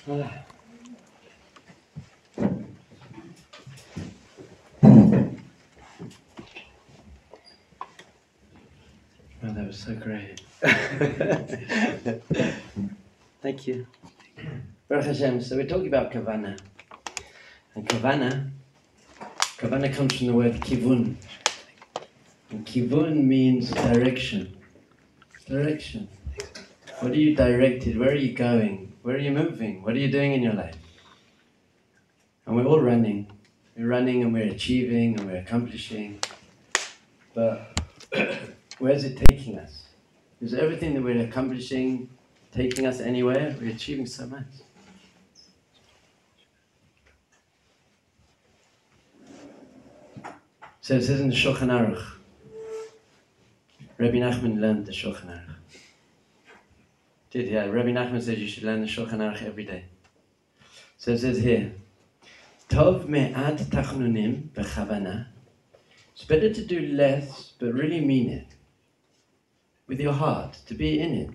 [9.40, 10.40] Oh, that was so great.
[13.42, 13.86] Thank you.
[14.88, 15.42] Baruch Hashem.
[15.42, 16.58] So we're talking about kavana.
[17.74, 18.50] And kavana,
[19.58, 21.16] kavana comes from the word kivun.
[22.50, 24.56] And kivun means direction.
[25.46, 26.08] Direction.
[27.00, 27.98] What are you directed?
[27.98, 28.87] Where are you going?
[29.02, 29.82] Where are you moving?
[29.82, 30.76] What are you doing in your life?
[32.46, 33.30] And we're all running.
[33.76, 36.20] We're running and we're achieving and we're accomplishing.
[37.34, 37.80] But
[38.78, 39.84] where's it taking us?
[40.40, 42.08] Is everything that we're accomplishing
[42.52, 43.56] taking us anywhere?
[43.60, 44.46] We're achieving so much.
[50.80, 52.02] So it says in the Shulchan Aruch,
[53.98, 55.57] Rabbi Nachman learned the Shulchan Aruch.
[57.30, 57.66] Did yeah?
[57.66, 59.84] Rabbi Nachman says you should learn the Shulchan Aruch every day.
[60.96, 61.72] So it says here,
[62.68, 65.26] Tov me'ad tachnunim b'chavana.
[66.12, 68.46] It's better to do less, but really mean it
[69.88, 71.30] with your heart, to be in it.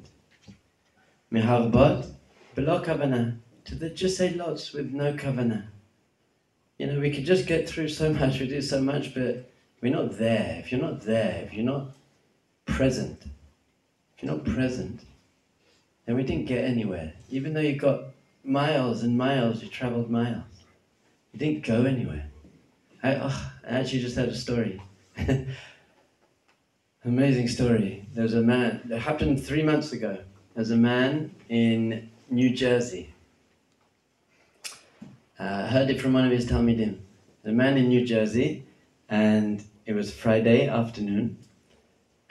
[1.31, 2.13] Meharbot,
[2.55, 5.65] below kavana, to the, just say lots with no kavana.
[6.77, 9.49] You know, we could just get through so much, we do so much, but
[9.81, 10.57] we're not there.
[10.59, 11.95] If you're not there, if you're not
[12.65, 13.23] present,
[14.15, 15.01] if you're not present,
[16.05, 17.13] then we didn't get anywhere.
[17.29, 18.05] Even though you got
[18.43, 20.43] miles and miles, you traveled miles,
[21.31, 22.25] you didn't go anywhere.
[23.01, 24.81] I, oh, I actually just had a story.
[27.05, 28.05] Amazing story.
[28.13, 30.19] There was a man, it happened three months ago.
[30.55, 33.13] There's a man in New Jersey.
[35.39, 36.99] Uh, I heard it from one of his Talmidim.
[37.43, 38.65] The man in New Jersey,
[39.09, 41.37] and it was Friday afternoon,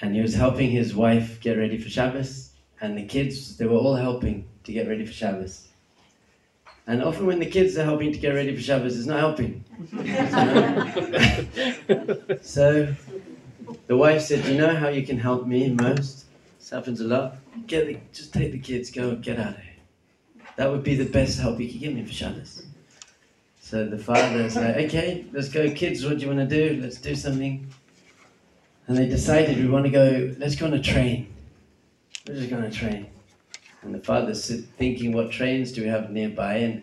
[0.00, 2.51] and he was helping his wife get ready for Shabbos,
[2.82, 5.68] and the kids, they were all helping to get ready for Shabbos.
[6.88, 9.64] And often when the kids are helping to get ready for Shabbos, it's not helping.
[12.42, 12.92] so
[13.86, 16.24] the wife said, "You know how you can help me most?
[16.58, 17.36] This happens a lot.
[17.68, 19.74] Get the, just take the kids, go get out of here.
[20.56, 22.64] That would be the best help you could give me for Shabbos."
[23.60, 26.04] So the father's like, "Okay, let's go, kids.
[26.04, 26.82] What do you want to do?
[26.82, 27.64] Let's do something."
[28.88, 30.34] And they decided we want to go.
[30.36, 31.31] Let's go on a train.
[32.26, 33.06] We're just going to train.
[33.82, 36.82] And the father's sit- thinking, "What trains do we have nearby?" And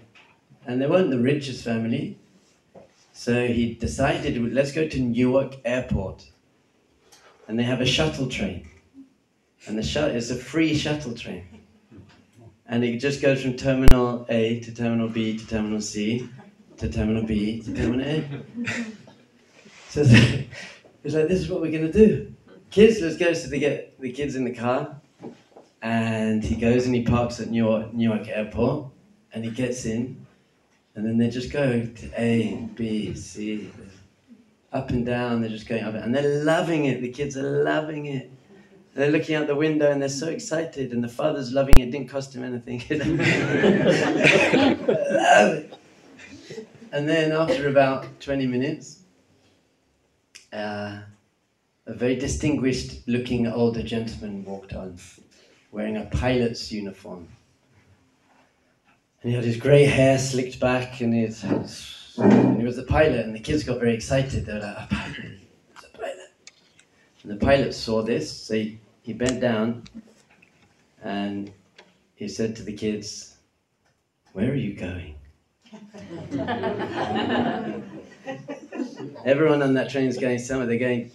[0.66, 2.18] and they weren't the richest family.
[3.14, 6.30] So he decided, let's go to Newark Airport.
[7.48, 8.68] And they have a shuttle train.
[9.68, 11.46] And the shuttle is a free shuttle train.
[12.66, 16.30] And it just goes from terminal A to terminal B to terminal C
[16.78, 18.24] to terminal B to terminal A.
[19.90, 20.04] So
[21.04, 22.32] He's like, this is what we're gonna do.
[22.70, 23.34] Kids, let's go.
[23.34, 25.02] So they get the kids in the car,
[25.82, 28.88] and he goes and he parks at Newark, Newark Airport,
[29.34, 30.26] and he gets in,
[30.96, 33.72] and then they just go to A, B, C,
[34.74, 35.42] up and down.
[35.42, 37.02] They're just going up, and they're loving it.
[37.02, 38.32] The kids are loving it.
[38.96, 41.88] They're looking out the window and they're so excited, and the father's loving it.
[41.88, 42.84] it Didn't cost him anything.
[46.92, 49.00] And then after about 20 minutes,
[50.52, 51.02] uh,
[51.86, 54.98] a very distinguished looking older gentleman walked on,
[55.72, 57.28] wearing a pilot's uniform.
[59.22, 63.26] And he had his grey hair slicked back, and, his, and he was the pilot,
[63.26, 64.46] and the kids got very excited.
[64.46, 65.40] They were like, a pilot,
[65.72, 66.34] it's a pilot.
[67.24, 69.84] And the pilot saw this, so he, he bent down
[71.04, 71.52] and
[72.16, 73.38] he said to the kids,
[74.34, 75.16] Where are you going?
[79.26, 80.68] Everyone on that train is going somewhere.
[80.68, 81.12] They're going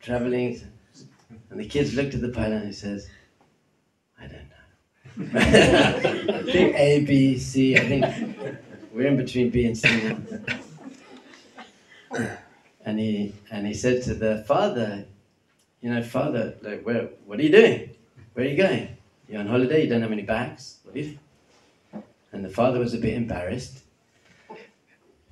[0.00, 0.60] traveling.
[1.50, 3.08] And the kids looked at the pilot and he says.
[5.18, 7.76] I think A, B, C.
[7.76, 8.04] I think
[8.92, 10.16] we're in between B and C.
[12.84, 15.04] And he and he said to the father,
[15.80, 17.90] you know, father, like, where, what are you doing?
[18.32, 18.88] Where are you going?
[19.28, 19.84] You're on holiday.
[19.84, 20.78] You don't have any bags.
[20.84, 21.18] What you?
[22.32, 23.80] And the father was a bit embarrassed.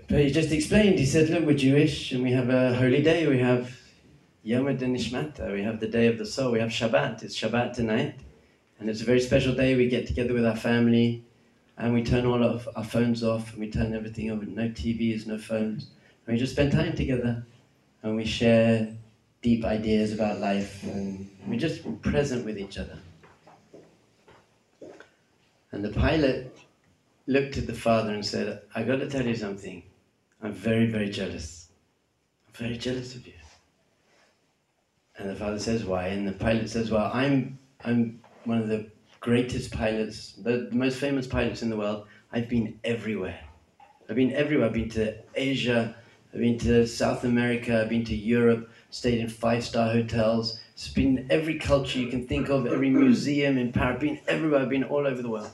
[0.08, 0.98] But he just explained.
[0.98, 3.26] He said, "Look, we're Jewish, and we have a holy day.
[3.26, 3.76] We have
[4.44, 5.52] Yom Nishmata.
[5.52, 6.52] We have the day of the soul.
[6.52, 7.22] We have Shabbat.
[7.22, 8.14] It's Shabbat tonight,
[8.82, 9.76] and it's a very special day.
[9.76, 11.22] We get together with our family,
[11.78, 14.42] and we turn all of our phones off, and we turn everything off.
[14.42, 15.86] No TVs, no phones.
[16.26, 17.46] And we just spend time together,
[18.02, 18.88] and we share
[19.40, 22.98] deep ideas about life, and we're just present with each other."
[25.70, 26.58] And the pilot
[27.28, 29.84] looked at the father and said, I got to tell you something.
[30.42, 31.68] I'm very, very jealous.
[32.48, 33.34] I'm very jealous of you.
[35.16, 36.08] And the father says, Why?
[36.08, 38.90] And the pilot says, Well, I'm, I'm one of the
[39.20, 42.06] greatest pilots, the, most famous pilots in the world.
[42.32, 43.40] I've been everywhere.
[44.08, 44.66] I've been everywhere.
[44.66, 45.94] I've been to Asia,
[46.32, 50.88] I've been to South America, I've been to Europe, stayed in five star hotels, it's
[50.88, 54.84] been every culture you can think of, every museum in Paris, been everywhere, I've been
[54.84, 55.50] all over the world.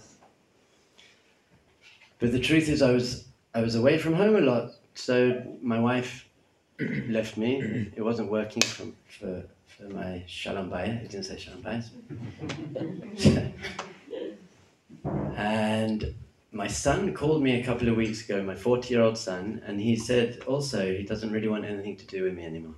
[2.18, 5.78] But the truth is, I was I was away from home a lot, so my
[5.80, 6.28] wife
[7.09, 7.91] left me.
[7.95, 9.45] It wasn't working from, for
[9.87, 11.05] my shalom bayit.
[11.05, 13.53] It didn't say shalom bayit.
[15.37, 16.14] and
[16.53, 19.81] my son called me a couple of weeks ago, my 40 year old son, and
[19.81, 22.74] he said also he doesn't really want anything to do with me anymore.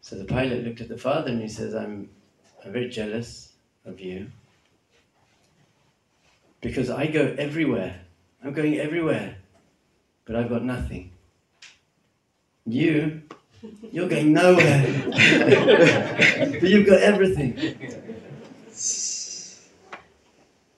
[0.00, 2.10] So the pilot looked at the father and he says, I'm,
[2.64, 3.52] I'm very jealous
[3.84, 4.30] of you
[6.60, 8.02] because I go everywhere.
[8.44, 9.36] I'm going everywhere,
[10.24, 11.12] but I've got nothing.
[12.66, 13.22] You,
[13.92, 15.04] you're going nowhere.
[16.60, 17.52] but you've got everything.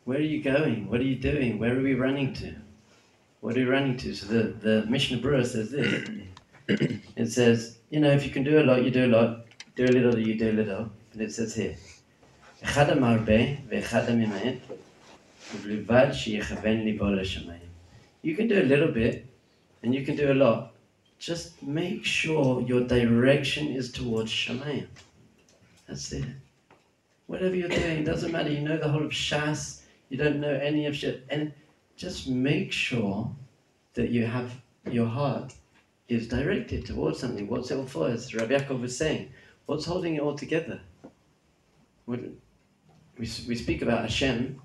[0.05, 0.89] Where are you going?
[0.89, 1.59] What are you doing?
[1.59, 2.55] Where are we running to?
[3.41, 4.15] What are we running to?
[4.15, 6.09] So the, the Mishnah Berurah says this.
[7.17, 9.45] It says, you know, if you can do a lot, you do a lot.
[9.77, 10.91] Do a little, you do a little.
[11.13, 11.77] And it says here,
[18.23, 19.27] You can do a little bit,
[19.83, 20.73] and you can do a lot.
[21.19, 24.87] Just make sure your direction is towards Shamayim.
[25.89, 26.25] That's it.
[27.27, 28.51] Whatever you're doing, doesn't matter.
[28.51, 31.21] You know the whole of Shas, you don't know any of Shas.
[31.29, 31.53] And
[31.97, 33.31] just make sure
[33.95, 34.53] that you have
[34.91, 35.55] your heart
[36.09, 37.49] is directed towards something.
[37.49, 38.09] What's it all for?
[38.09, 39.31] As Rabbi Yaakov was saying,
[39.67, 40.81] what's holding it all together?
[42.07, 44.61] What, we, we speak about Hashem,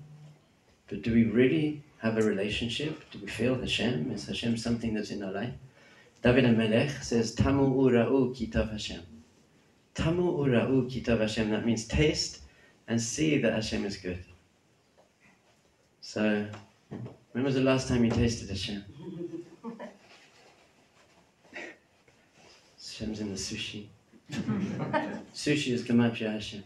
[0.88, 3.02] but do we really have a relationship?
[3.10, 4.10] Do we feel Hashem?
[4.12, 5.52] Is Hashem something that's in our life?
[6.24, 9.02] David HaMelech says, Tamu ura'u kitav Hashem.
[9.92, 11.50] Tamu ura'u kitav Hashem.
[11.50, 12.40] That means taste
[12.88, 14.24] and see that Hashem is good.
[16.00, 16.46] So,
[17.32, 18.82] when was the last time you tasted Hashem?
[22.78, 23.88] Hashem's in the sushi.
[25.34, 26.64] sushi is Kamapia Hashem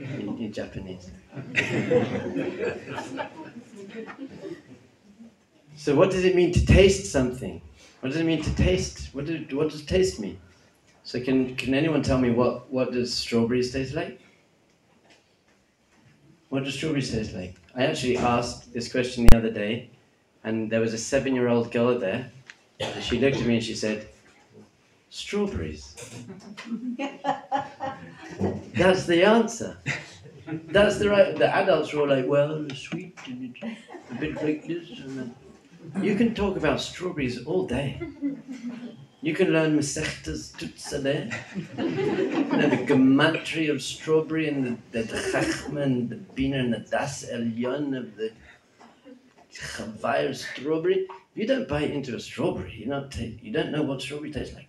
[0.00, 1.10] in, in Japanese.
[5.76, 7.60] so, what does it mean to taste something?
[8.06, 9.12] What does it mean to taste?
[9.12, 10.38] What, do, what does taste mean?
[11.02, 14.20] So, can, can anyone tell me what, what does strawberries taste like?
[16.48, 17.56] What does strawberries taste like?
[17.74, 19.90] I actually asked this question the other day,
[20.44, 22.30] and there was a seven year old girl there.
[23.00, 24.06] She looked at me and she said,
[25.10, 25.96] Strawberries.
[28.72, 29.78] That's the answer.
[30.68, 31.36] That's the right.
[31.36, 35.18] The adults were all like, well, it's sweet and it's a bit like this and
[35.18, 35.45] that.
[36.02, 38.00] You can talk about strawberries all day.
[39.22, 41.32] You can learn Masechtas Tutzaleh,
[41.76, 46.72] you know, the gematria of strawberry and the, the, the chachma and the bina and
[46.72, 48.30] the das elyon of the
[49.52, 51.08] chavai strawberry.
[51.34, 53.08] If you don't bite into a strawberry, you ta-
[53.42, 54.68] you don't know what strawberry tastes like.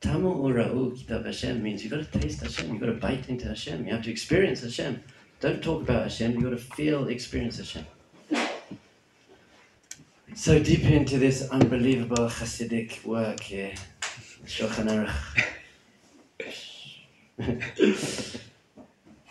[0.00, 3.48] Tamu ura'u kitab Hashem means you've got to taste Hashem, you've got to bite into
[3.48, 5.02] Hashem, you have to experience Hashem.
[5.40, 7.84] Don't talk about Hashem, you've got to feel, experience Hashem.
[10.36, 13.72] So deep into this unbelievable Hasidic work here,
[14.44, 15.46] Shulchan Aruch.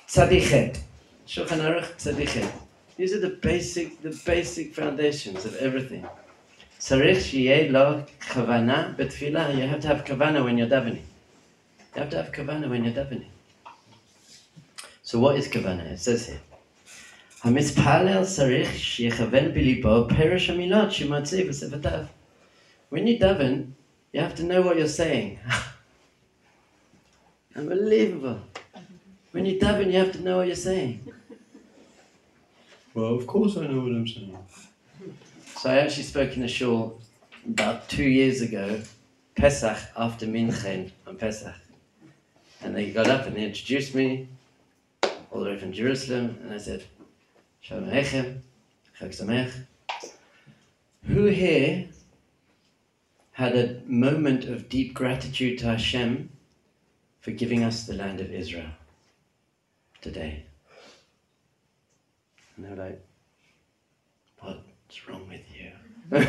[0.07, 0.79] Tzadichet.
[1.27, 2.51] Shulchan Aruch Tzadichet.
[2.97, 6.07] These are the basic, the basic foundations of everything.
[6.79, 9.55] Tzarich sheyeh lo kavana betfilah.
[9.55, 11.03] You have to have kavana when you're davening.
[11.93, 13.27] You have to have kavana when you're davening.
[15.03, 15.85] So what is kavana?
[15.91, 16.39] It says here.
[17.43, 20.07] המתפלל צריך שיכוון בליבו
[20.49, 21.45] המילות שמוציא
[22.91, 23.73] When you daven,
[24.13, 25.39] you have to know what you're saying.
[27.55, 28.39] Unbelievable.
[29.31, 30.99] When you daven, you have to know what you're saying.
[32.93, 34.37] Well, of course I know what I'm saying.
[35.57, 37.01] So I actually spoke in a shul
[37.45, 38.81] about two years ago,
[39.35, 41.55] Pesach after Mincha on Pesach.
[42.61, 44.29] And they got up and they introduced me
[45.31, 46.85] all the way from Jerusalem, and I said,
[47.67, 48.41] Shalom Aleichem,
[48.99, 49.65] Chag Sameach.
[51.07, 51.87] Who here
[53.31, 56.29] had a moment of deep gratitude to Hashem
[57.21, 58.69] for giving us the land of Israel
[59.99, 60.45] today?
[62.55, 63.03] And they're like,
[64.41, 65.71] what's wrong with you?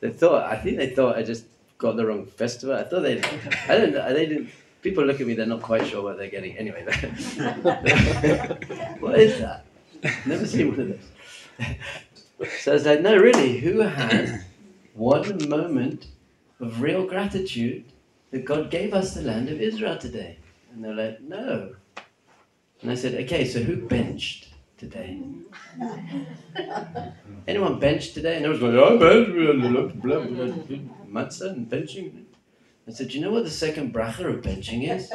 [0.00, 1.44] they thought, I think they thought I just
[1.78, 2.74] got the wrong festival.
[2.74, 3.22] I thought they,
[3.68, 4.50] I don't know, they didn't,
[4.82, 6.58] people look at me, they're not quite sure what they're getting.
[6.58, 6.84] Anyway,
[9.00, 9.64] what is that?
[10.26, 11.08] Never seen one of those.
[12.60, 14.44] So I was like, no, really, who had
[14.94, 16.08] one moment
[16.60, 17.84] of real gratitude
[18.32, 20.38] that God gave us the land of Israel today?
[20.72, 21.76] And they're like, no.
[22.80, 25.22] And I said, okay, so who benched today?
[27.46, 28.36] Anyone benched today?
[28.38, 29.28] And everyone's going, oh, bench,
[29.60, 30.78] blah, blah, blah,
[31.08, 32.21] matzah and benching.
[32.92, 35.10] I said, do you know what the second bracha of benching is?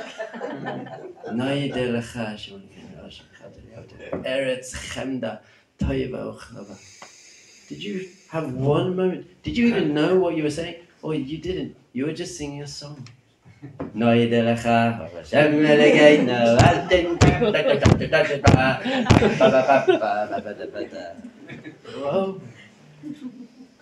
[4.25, 5.41] Eretz chemda
[5.77, 6.39] toiva.
[7.69, 9.27] Did you have one moment?
[9.43, 10.77] Did you even know what you were saying?
[11.03, 11.75] Or you didn't?
[11.93, 13.07] You were just singing a song.
[13.95, 17.19] Nodeh lecha, Hashem elokeinu, al tin-
[21.93, 22.41] Whoa.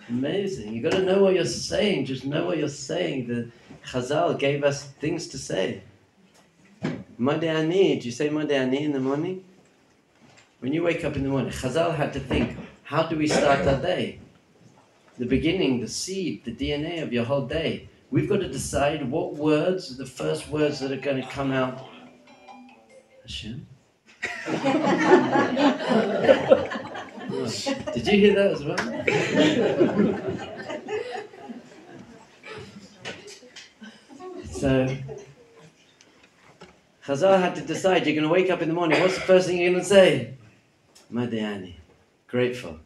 [0.08, 0.74] Amazing.
[0.74, 2.04] You've got to know what you're saying.
[2.04, 3.26] Just know what you're saying.
[3.26, 3.50] The
[3.86, 5.82] Chazal gave us things to say.
[7.18, 9.44] Mode Ani, do you say Mode Ani in the morning?
[10.58, 13.66] When you wake up in the morning, Chazal had to think, how do we start
[13.66, 14.18] our day?
[15.18, 17.88] The beginning, the seed, the DNA of your whole day.
[18.10, 21.52] We've got to decide what words are the first words that are going to come
[21.52, 21.86] out.
[23.22, 23.66] Hashem?
[27.94, 28.76] Did you hear that as well?
[34.66, 34.96] so,
[37.06, 39.46] Chazal had to decide you're going to wake up in the morning, what's the first
[39.46, 40.34] thing you're going to say?
[41.08, 41.78] Mode Ani,
[42.26, 42.80] grateful.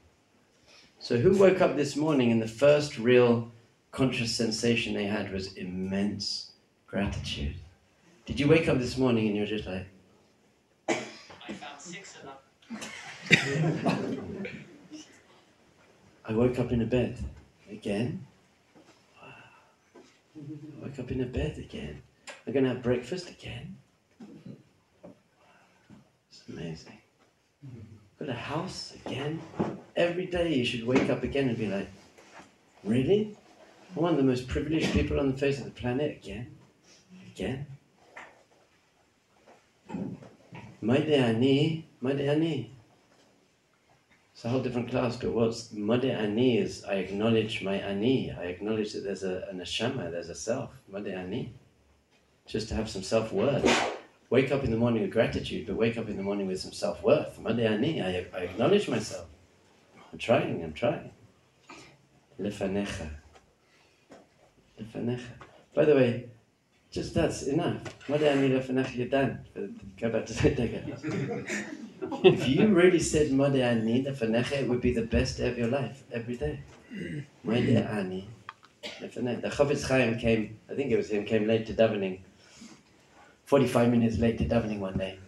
[0.98, 3.50] So, who woke up this morning and the first real
[3.92, 6.50] conscious sensation they had was immense
[6.86, 7.54] gratitude?
[8.26, 9.86] Did you wake up this morning and you're just like,
[10.86, 12.24] I found six of
[13.32, 14.46] them.
[16.26, 17.16] I woke up in a bed
[17.70, 18.26] again.
[20.40, 22.02] I woke up in a bed again.
[22.46, 23.76] I'm going to have breakfast again.
[26.30, 26.98] It's amazing.
[28.18, 29.40] Got a house again.
[29.96, 31.90] Every day you should wake up again and be like,
[32.84, 33.36] really?
[33.96, 36.56] I'm one of the most privileged people on the face of the planet again?
[37.34, 37.66] Again?
[40.80, 42.70] Made ani, made ani.
[44.40, 48.32] It's a whole different class, but what's Made Ani is I acknowledge my Ani.
[48.32, 50.70] I acknowledge that there's a, a neshama, there's a self.
[50.90, 51.52] Made Ani.
[52.46, 53.98] Just to have some self worth.
[54.30, 56.72] Wake up in the morning with gratitude, but wake up in the morning with some
[56.72, 57.38] self worth.
[57.38, 58.00] Made Ani.
[58.00, 59.26] I, I acknowledge myself.
[60.10, 61.10] I'm trying, I'm trying.
[62.40, 63.10] Lefanecha.
[64.80, 65.32] Lefanecha.
[65.74, 66.30] By the way,
[66.90, 68.08] just that's enough.
[68.08, 69.44] Made Ani lefanecha, you're done.
[70.00, 71.66] Go back to the
[72.24, 75.68] if you really said Mode Ani Lefanecha, it would be the best day of your
[75.68, 76.60] life, every day.
[77.44, 78.28] Mode Ani.
[79.00, 82.20] The Chofetz Chaim came, I think it was him, came late to davening.
[83.44, 85.18] 45 minutes late to davening one day.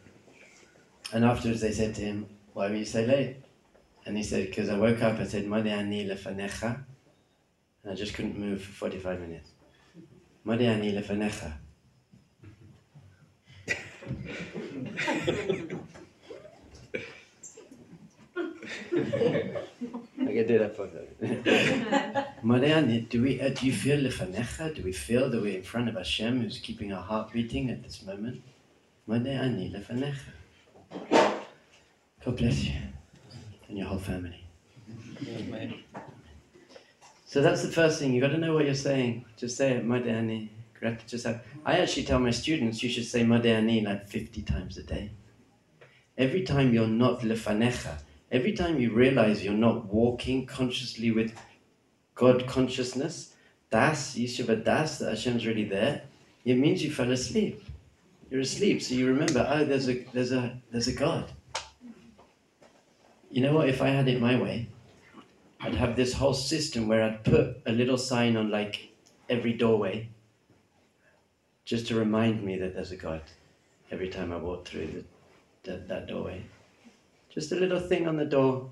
[1.13, 3.37] And afterwards they said to him, why were you so late?
[4.07, 6.85] And he said, because I woke up, I said, Mode Ani Lefanecha,
[7.83, 9.51] And I just couldn't move for 45 minutes.
[10.45, 11.53] Modi ani lefanecha.
[20.23, 20.89] I can do that for.
[22.43, 23.41] Modi ani, do we?
[23.41, 24.75] Uh, do you feel lefanecha?
[24.75, 27.83] Do we feel that we're in front of Hashem, who's keeping our heart beating at
[27.83, 28.43] this moment?
[29.07, 30.33] Modi ani lefanecha.
[32.25, 32.75] God bless you
[33.69, 34.45] and your whole family.
[37.25, 38.13] So that's the first thing.
[38.13, 39.25] you've got to know what you're saying.
[39.39, 40.51] Just say it, Mode Ani.
[40.85, 45.13] I actually tell my students you should say Mode Ani like 50 times a day.
[46.19, 47.99] Every time you're not lefanecha,
[48.33, 51.35] every time you realize you're not walking consciously with
[52.15, 53.35] God consciousness,
[53.71, 56.03] das, Yeshiva das, that Hashem's really there,
[56.45, 57.63] it means you fell asleep.
[58.31, 61.31] You're asleep, so you remember, oh, there's a, there's a, there's a God.
[63.31, 63.69] You know what?
[63.69, 64.69] If I had it my way,
[65.61, 68.91] I'd have this whole system where I'd put a little sign on like
[69.29, 70.09] every doorway
[71.65, 73.23] just to remind me that there's a God
[73.91, 76.43] every time I walk through the, that, that doorway.
[77.33, 78.69] Just a little thing on the door,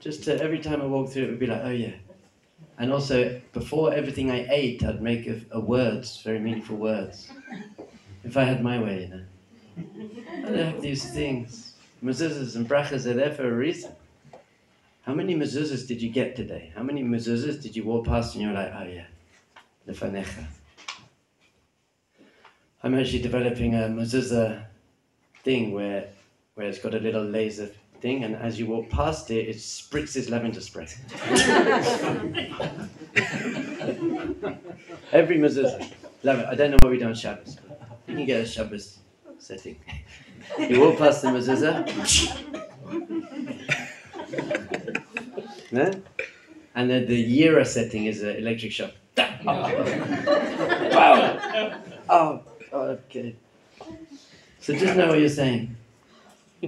[0.00, 1.94] just to every time I walk through it would be like, oh yeah.
[2.78, 7.30] And also, before everything I ate, I'd make a, a words, very meaningful words.
[8.24, 9.24] If I had my way, you know.
[10.48, 11.74] I'd have these things.
[12.02, 13.92] Mezuzahs and brachas are there for a reason.
[15.02, 16.72] How many mezuzahs did you get today?
[16.74, 19.06] How many mezuzahs did you walk past and you're like, oh yeah,
[19.88, 20.44] lefanecha.
[22.82, 24.64] I'm actually developing a mezuzah
[25.42, 26.08] thing where,
[26.56, 30.30] where it's got a little laser thing, and as you walk past it, it spritzes
[30.30, 30.84] lavender spray.
[35.12, 35.92] Every mezuzah.
[36.22, 36.46] Love it.
[36.46, 37.58] I don't know what we do on Shabbos.
[38.06, 38.98] You can get a Shabbos
[39.38, 39.78] setting.
[40.58, 42.46] You walk past the mezuzah.
[45.72, 45.90] No?
[46.76, 48.92] And then the Yira setting is an electric shock.
[49.44, 49.74] wow!
[52.08, 52.40] Oh,
[52.72, 53.34] okay.
[54.60, 55.76] So just know what you're saying.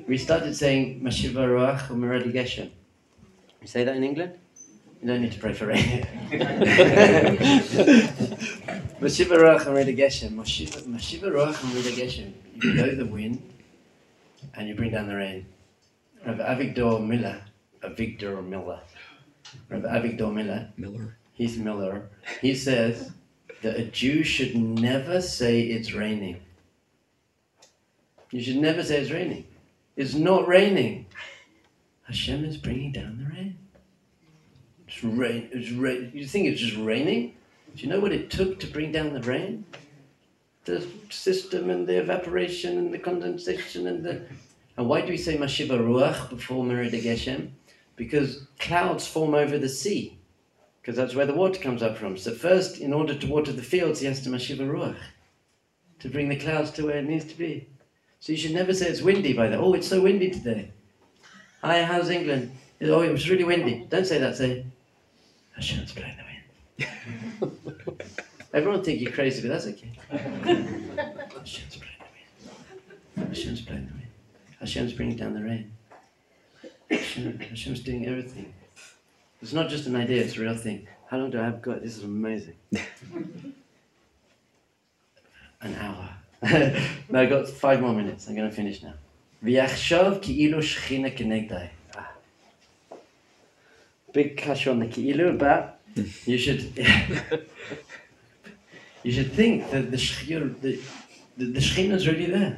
[0.06, 2.70] We started saying Mashiva Ruach Umeradi Geshem.
[3.60, 4.32] You say that in England?
[5.00, 6.06] You don't need to pray for rain.
[9.00, 10.30] Mashiva Ruach Umeradi Geshem.
[10.34, 12.32] Mashiva Ruach Umeradi Geshem.
[12.54, 13.42] You blow the wind
[14.54, 15.46] and you bring down the rain.
[16.26, 17.42] Rabbi Avigdor Miller,
[17.82, 18.80] Avigdor Miller,
[19.68, 21.16] Rabbi Avigdor Miller, Miller.
[21.32, 22.08] he's Miller,
[22.40, 23.12] he says
[23.62, 26.40] that a Jew should never say it's raining.
[28.30, 29.46] You should never say it's raining.
[29.98, 31.06] It's not raining.
[32.04, 33.58] Hashem is bringing down the rain.
[34.86, 35.48] It's rain.
[35.52, 36.12] It's rain.
[36.14, 37.34] You think it's just raining?
[37.74, 39.64] Do you know what it took to bring down the rain?
[40.66, 44.22] The system and the evaporation and the condensation and the.
[44.76, 47.50] And why do we say Mashiva Ruach before Merid Geshem?
[47.96, 50.16] Because clouds form over the sea,
[50.80, 52.16] because that's where the water comes up from.
[52.16, 55.00] So first, in order to water the fields, he has to Mashiva Ruach,
[55.98, 57.66] to bring the clouds to where it needs to be.
[58.20, 59.58] So you should never say it's windy by that.
[59.58, 60.72] Oh, it's so windy today.
[61.62, 62.50] Hi, how's England?
[62.82, 63.86] Oh, it was really windy.
[63.88, 64.36] Don't say that.
[64.36, 64.64] Say,
[65.54, 66.86] Hashem's blowing the
[67.42, 68.02] wind.
[68.54, 69.92] Everyone think you're crazy, but that's okay.
[70.10, 72.04] Hashem's blowing the
[73.16, 73.28] wind.
[73.28, 74.08] Hashem's blowing the wind.
[74.60, 75.72] Hashem's bringing down the rain.
[76.90, 78.52] Hashem, Hashem's doing everything.
[79.42, 80.88] It's not just an idea, it's a real thing.
[81.08, 81.82] How long do I have got?
[81.82, 82.54] This is amazing.
[85.60, 86.08] an hour.
[87.09, 88.27] no, I've got five more minutes.
[88.27, 88.93] I'm going to finish now.
[89.43, 91.65] ויחשוב כאילו שכינה כנגדי.
[91.93, 91.99] Ah.
[94.13, 95.79] Big cash on the כאילו, but
[96.25, 96.61] you should
[99.03, 100.79] you should think that the shechir, the,
[101.37, 102.57] the, the shechina is really there.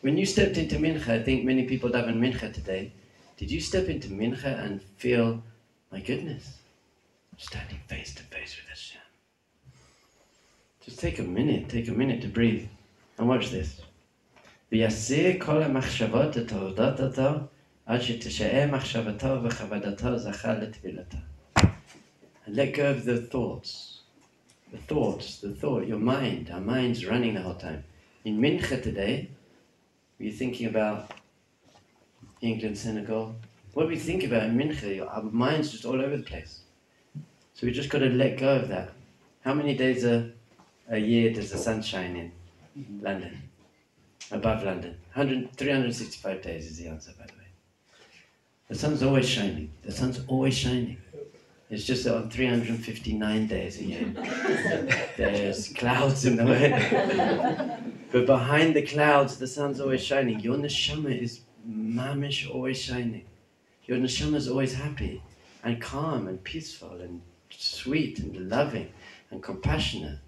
[0.00, 2.92] When you stepped into mincha, I think many people daven mincha today.
[3.36, 5.42] Did you step into mincha and feel,
[5.92, 6.58] my goodness,
[7.36, 9.00] standing face to face with Hashem?
[10.84, 12.68] Just take a minute, take a minute to breathe,
[13.18, 13.82] and watch this.
[14.72, 17.28] ויסיר כל המחשבות את תולדות אותו,
[17.86, 21.16] עד שתשאר מחשבתו וכבודתו זכה לטבילתו.
[21.56, 24.00] And let go of the thoughts.
[24.72, 26.50] The thoughts, the thought, your mind.
[26.50, 27.82] Our mind's running the whole time.
[28.24, 29.28] In Mincha today,
[30.18, 31.12] we're thinking about
[32.40, 33.34] England, Senegal.
[33.74, 36.60] What we think about in Mincha, our mind's just all over the place.
[37.54, 38.90] So we just got to let go of that.
[39.44, 40.30] How many days a,
[40.88, 42.32] a year does the sun shine in
[42.77, 43.05] Mm-hmm.
[43.05, 43.41] London?
[44.31, 44.97] Above London.
[45.13, 47.45] 100, 365 days is the answer, by the way.
[48.69, 49.71] The sun's always shining.
[49.83, 50.97] The sun's always shining.
[51.69, 54.13] It's just that on 359 days a year,
[55.17, 57.77] there's clouds in the way.
[58.11, 60.39] but behind the clouds, the sun's always shining.
[60.39, 63.25] Your neshama is mamish, always shining.
[63.85, 65.23] Your neshama is always happy
[65.63, 68.89] and calm and peaceful and sweet and loving
[69.31, 70.19] and compassionate.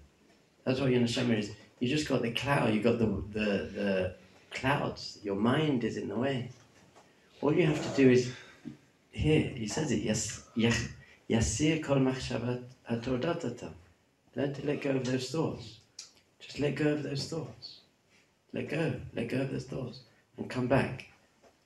[0.64, 1.52] That's what your neshama is.
[1.79, 2.73] You just got the cloud.
[2.73, 3.47] You got the the
[3.79, 4.15] the
[4.51, 5.19] clouds.
[5.23, 6.49] Your mind is in the way.
[7.41, 8.31] All you have to do is
[9.11, 9.49] here.
[9.49, 10.01] He says it.
[10.01, 10.87] Yes, yes.
[11.29, 13.73] Yasir kol machshavat hatordatatam.
[14.35, 15.79] Learn to let go of those thoughts.
[16.39, 17.79] Just let go of those thoughts.
[18.53, 18.93] Let go.
[19.13, 19.99] Let go of those thoughts
[20.37, 21.05] and come back.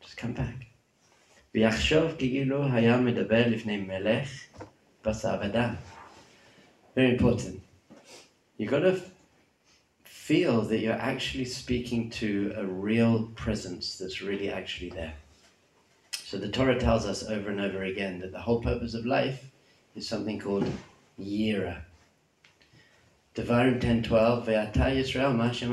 [0.01, 0.65] Just come back.
[1.55, 4.29] ויחשוב כאילו היה מדבר לפני מלך
[5.05, 5.73] בסעבדה.
[6.95, 7.59] Very important.
[8.59, 8.99] You got to
[10.32, 15.12] feel that you're actually speaking to a real presence that's really actually there.
[16.24, 19.44] So the Torah tells us over and over again that the whole purpose of life
[19.94, 20.66] is something called
[21.20, 21.82] yira.
[23.34, 25.70] Devarim 10:12 Ve'ata Yisrael ma Hashem.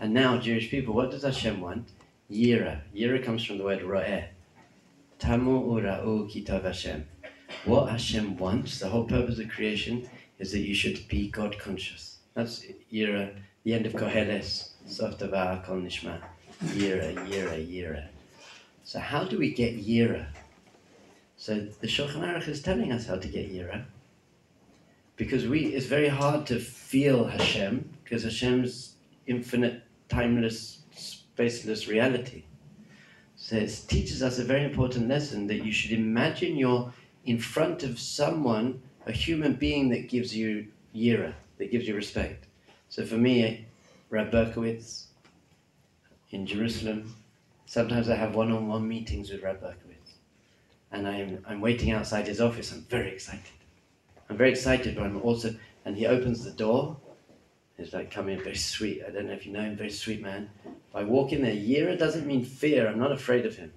[0.00, 1.90] And now, Jewish people, what does Hashem want?
[2.30, 2.80] Yira.
[2.96, 4.24] Yira comes from the word ro'eh.
[5.18, 7.06] Tamu ura'u kitav Hashem.
[7.66, 10.08] What Hashem wants, the whole purpose of creation,
[10.40, 12.16] is that you should be God conscious.
[12.34, 14.70] That's Yira, the end of Koheles.
[14.86, 16.18] Sof davar kol nishma.
[16.64, 18.08] Yira, Yira, Yira.
[18.82, 20.26] So how do we get Yira?
[21.36, 23.84] So the Shulchan Aruch is telling us how to get Yira.
[25.16, 28.94] Because we, it's very hard to feel Hashem, because Hashem's
[29.26, 32.44] infinite, timeless, spaceless reality.
[33.36, 36.92] So it teaches us a very important lesson that you should imagine you're
[37.24, 42.46] in front of someone, a human being that gives you yira, that gives you respect.
[42.88, 43.66] So for me,
[44.10, 45.06] Rab Berkowitz
[46.30, 47.14] in Jerusalem,
[47.66, 50.14] sometimes I have one-on-one meetings with Rab Berkowitz.
[50.92, 52.72] And I'm, I'm waiting outside his office.
[52.72, 53.42] I'm very excited.
[54.28, 56.96] I'm very excited, but I'm also, and he opens the door
[57.80, 59.02] He's like, come in, very sweet.
[59.06, 60.50] I don't know if you know him, very sweet man.
[60.66, 62.86] If I walk in there, Yira doesn't mean fear.
[62.86, 63.72] I'm not afraid of him.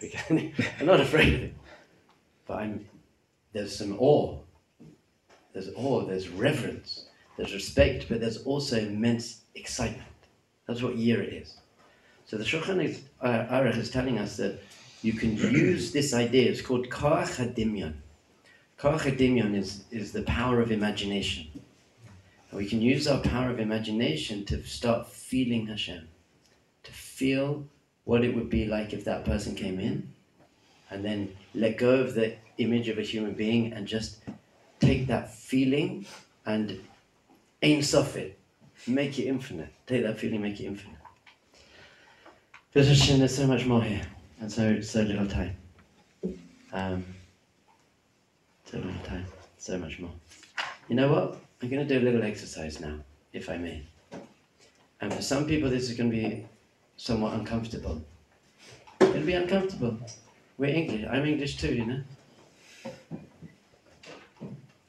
[0.30, 1.54] I'm not afraid of him.
[2.46, 2.88] But I'm,
[3.52, 4.38] there's some awe.
[5.52, 10.08] There's awe, there's reverence, there's respect, but there's also immense excitement.
[10.66, 11.58] That's what yira is.
[12.24, 14.58] So the Shulchan uh, Aruch is telling us that
[15.02, 16.50] you can use this idea.
[16.50, 17.94] It's called Koach HaDimyon.
[18.78, 21.48] Koach HaDimyon is, is the power of imagination.
[22.50, 26.08] And we can use our power of imagination to start feeling Hashem,
[26.84, 27.66] to feel
[28.04, 30.12] what it would be like if that person came in,
[30.92, 34.18] and then let go of the image of a human being and just
[34.80, 36.06] take that feeling
[36.46, 36.80] and
[37.62, 38.38] Ein Sof it,
[38.86, 39.72] make it infinite.
[39.86, 40.98] Take that feeling, make it infinite.
[42.72, 44.06] But there's so much more here,
[44.40, 45.56] and so so little time.
[46.72, 47.04] Um,
[48.64, 49.26] so little time,
[49.58, 50.10] so much more.
[50.88, 51.36] You know what?
[51.62, 52.98] I'm going to do a little exercise now,
[53.32, 53.82] if I may.
[55.00, 56.46] And for some people, this is going to be
[56.96, 58.02] somewhat uncomfortable.
[59.00, 59.98] It'll be uncomfortable.
[60.62, 61.04] We're English.
[61.10, 62.00] I'm English too, you know.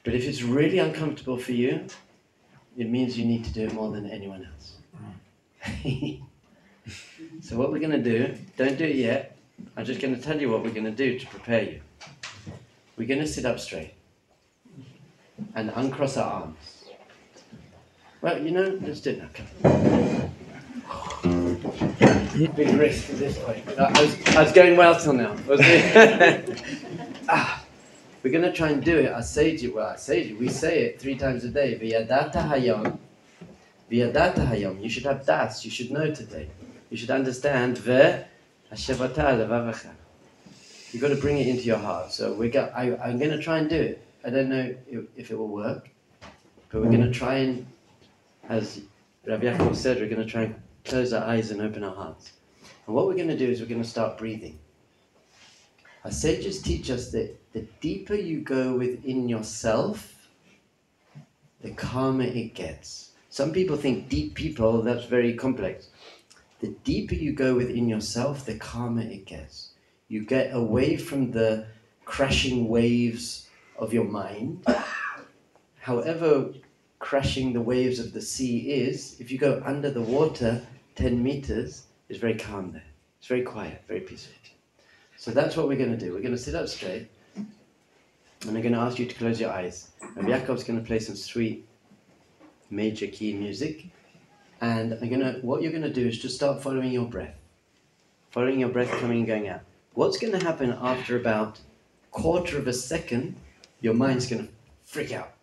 [0.04, 1.88] But if it's really uncomfortable for you,
[2.78, 4.76] it means you need to do it more than anyone else.
[7.42, 9.36] so what we're going to do, don't do it yet.
[9.76, 11.82] I'm just going to tell you what we're going to do to prepare you.
[12.96, 13.96] We're going to sit up straight
[15.56, 16.84] and uncross our arms.
[18.22, 19.24] Well, you know, let's do it
[21.24, 21.40] now.
[22.56, 23.64] Big risk this point.
[23.80, 25.36] I was, I was going well till now.
[27.30, 27.64] Ah,
[28.22, 29.10] we're going to try and do it.
[29.10, 31.80] I say you, well, I say you, we say it three times a day.
[31.80, 32.98] V'yadata hayom.
[33.90, 34.84] V'yadata hayom.
[34.84, 35.64] You should have das.
[35.64, 36.50] You should know today.
[36.90, 37.78] You should understand.
[37.78, 38.26] Ve
[38.70, 39.92] hashevata levavacha.
[40.92, 42.12] You've got to bring it into your heart.
[42.12, 44.06] So we got, I, I'm going to try and do it.
[44.26, 45.90] I don't know if, if it will work,
[46.70, 47.66] but we're going to try and,
[48.50, 48.82] as
[49.26, 50.56] Rabbi Yaakov said, we're going to try and
[50.86, 52.34] close our eyes and open our hearts.
[52.86, 54.60] And what we're going to do is we're going to start breathing.
[56.04, 60.28] Our sages teach us that the deeper you go within yourself,
[61.62, 63.12] the calmer it gets.
[63.30, 65.88] Some people think deep people, that's very complex.
[66.60, 69.70] The deeper you go within yourself, the calmer it gets.
[70.10, 71.68] You get away from the
[72.06, 74.66] crashing waves of your mind.
[75.80, 76.54] However,
[77.00, 80.62] crashing the waves of the sea is, if you go under the water
[80.96, 82.84] 10 meters, it's very calm there.
[83.20, 84.34] It's very quiet, very peaceful.
[85.18, 86.12] So that's what we're going to do.
[86.12, 87.48] We're going to sit up straight, and
[88.46, 89.92] I'm going to ask you to close your eyes.
[90.18, 91.66] And Yaakov's going to play some sweet
[92.70, 93.86] major key music.
[94.60, 97.36] And I'm gonna, what you're going to do is just start following your breath.
[98.32, 99.62] Following your breath coming and going out.
[99.94, 101.60] What's going to happen after about
[102.12, 103.36] quarter of a second,
[103.82, 105.34] your mind's going to freak out.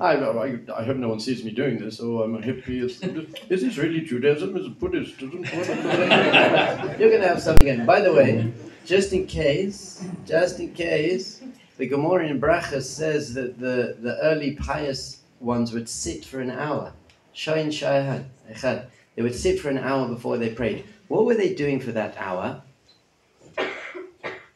[0.00, 2.00] I, I, I hope no one sees me doing this.
[2.02, 2.82] Oh, I'm a hippie.
[2.82, 3.02] Is,
[3.50, 4.56] is this really Judaism?
[4.56, 5.30] Is it Buddhism?
[6.98, 7.86] You're going to have something.
[7.86, 8.52] By the way,
[8.84, 11.42] just in case, just in case,
[11.76, 16.50] the Gemara in Brachas says that the, the early pious ones would sit for an
[16.50, 16.92] hour.
[17.34, 18.86] Shayin shayahad, echad.
[19.16, 20.84] They would sit for an hour before they prayed.
[21.08, 22.62] What were they doing for that hour?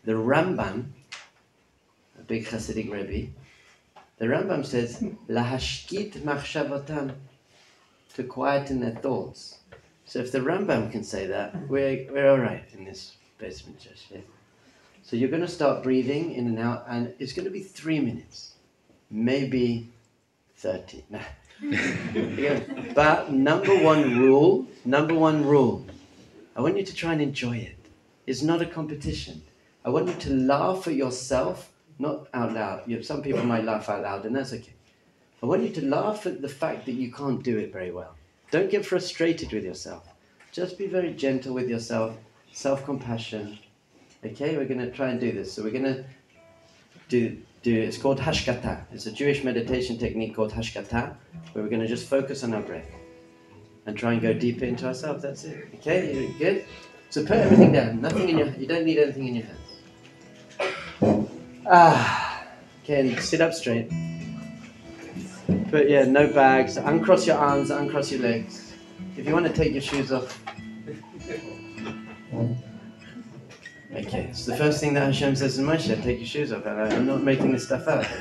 [0.04, 0.86] The Rambam,
[2.18, 3.30] a big Hasidic Rebbe,
[4.18, 7.14] the Rambam says, lahashkit machshavotam,
[8.14, 9.58] to quieten their thoughts.
[10.04, 14.06] So if the Rambam can say that, we're, we're all right in this basement church.
[14.10, 14.20] Yeah?
[15.02, 18.00] So you're going to start breathing in and out, and it's going to be three
[18.00, 18.54] minutes,
[19.10, 19.90] maybe
[20.56, 21.04] 30.
[21.10, 21.20] No.
[22.94, 25.84] But number one rule, number one rule,
[26.54, 27.76] I want you to try and enjoy it.
[28.28, 29.42] It's not a competition.
[29.84, 32.82] I want you to laugh at yourself, not out loud.
[32.86, 34.74] You know, some people might laugh out loud, and that's okay.
[35.42, 38.14] I want you to laugh at the fact that you can't do it very well.
[38.50, 40.08] Don't get frustrated with yourself.
[40.52, 42.16] Just be very gentle with yourself,
[42.52, 43.58] self compassion.
[44.24, 45.52] Okay, we're going to try and do this.
[45.52, 46.04] So we're going to
[47.08, 48.82] do, do it's called hashkata.
[48.92, 51.14] It's a Jewish meditation technique called hashkata,
[51.52, 52.90] where we're going to just focus on our breath
[53.86, 55.22] and try and go deeper into ourselves.
[55.22, 55.68] That's it.
[55.74, 56.64] Okay, good?
[57.10, 58.00] So put everything down.
[58.00, 58.48] Nothing in your.
[58.48, 59.57] You don't need anything in your hands.
[61.70, 62.44] Ah.
[62.82, 63.90] Okay, sit up straight.
[65.70, 66.78] But yeah, no bags.
[66.78, 68.72] Uncross your arms, uncross your legs.
[69.16, 70.42] If you want to take your shoes off.
[73.94, 76.66] Okay, so the first thing that Hashem says in Moshe, take your shoes off.
[76.66, 78.06] I'm not making this stuff up.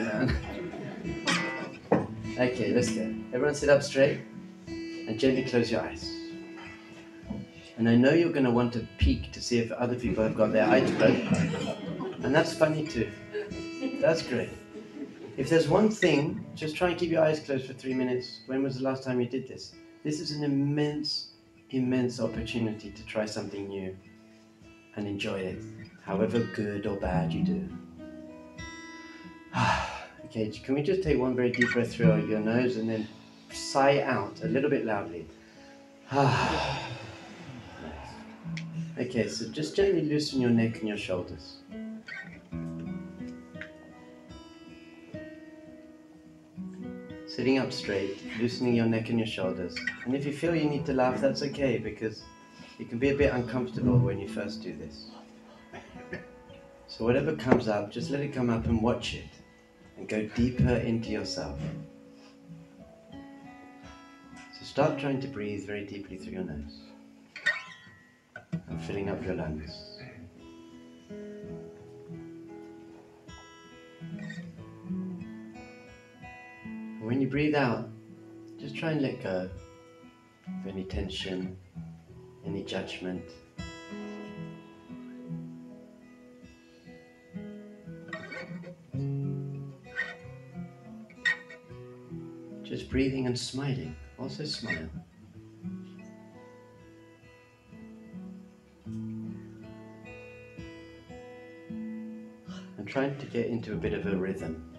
[2.39, 3.01] Okay, let's go.
[3.33, 4.19] Everyone sit up straight
[4.67, 6.07] and gently close your eyes.
[7.77, 10.35] And I know you're going to want to peek to see if other people have
[10.35, 11.17] got their eyes closed.
[12.23, 13.09] And that's funny too.
[13.99, 14.49] That's great.
[15.37, 18.41] If there's one thing, just try and keep your eyes closed for three minutes.
[18.45, 19.73] When was the last time you did this?
[20.03, 21.29] This is an immense,
[21.71, 23.97] immense opportunity to try something new
[24.95, 25.63] and enjoy it,
[26.03, 27.67] however good or bad you do.
[30.25, 33.07] okay, can we just take one very deep breath through your nose and then
[33.51, 35.27] sigh out a little bit loudly?
[38.97, 41.57] okay, so just gently loosen your neck and your shoulders.
[47.37, 49.75] Sitting up straight, loosening your neck and your shoulders.
[50.05, 52.23] And if you feel you need to laugh, that's okay because
[52.79, 55.11] it can be a bit uncomfortable when you first do this.
[56.87, 59.29] So, whatever comes up, just let it come up and watch it
[59.97, 61.59] and go deeper into yourself.
[63.11, 66.79] So, start trying to breathe very deeply through your nose
[68.67, 69.97] and filling up your lungs.
[77.07, 77.87] And when you breathe out,
[78.59, 79.49] just try and let go
[80.45, 81.55] of any tension,
[82.45, 83.23] any judgment.
[92.63, 93.95] Just breathing and smiling.
[94.19, 94.89] Also smile.
[102.77, 104.75] And trying to get into a bit of a rhythm.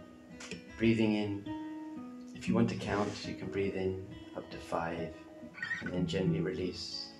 [0.76, 1.57] Breathing in.
[2.48, 5.12] If you want to count, you can breathe in up to five
[5.82, 7.10] and then gently release.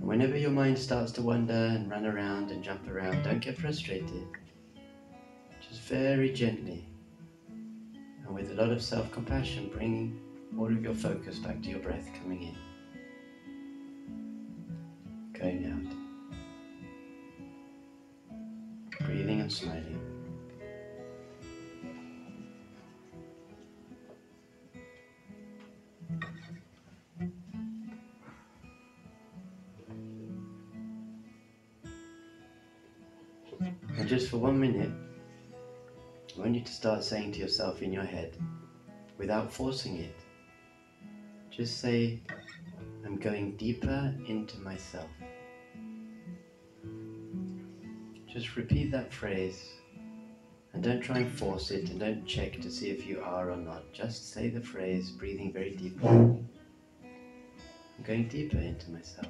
[0.00, 4.26] Whenever your mind starts to wander and run around and jump around, don't get frustrated.
[5.66, 6.84] Just very gently
[8.26, 10.25] and with a lot of self compassion, bring
[10.58, 12.56] all of your focus back to your breath coming in,
[15.38, 15.82] going out,
[19.06, 20.00] breathing and smiling.
[33.98, 34.90] And just for one minute,
[36.36, 38.36] I want you to start saying to yourself in your head,
[39.18, 40.14] without forcing it,
[41.56, 42.20] just say,
[43.06, 45.08] I'm going deeper into myself.
[48.30, 49.64] Just repeat that phrase
[50.74, 53.56] and don't try and force it and don't check to see if you are or
[53.56, 53.90] not.
[53.94, 56.10] Just say the phrase, breathing very deeply.
[56.10, 56.46] I'm
[58.04, 59.28] going deeper into myself.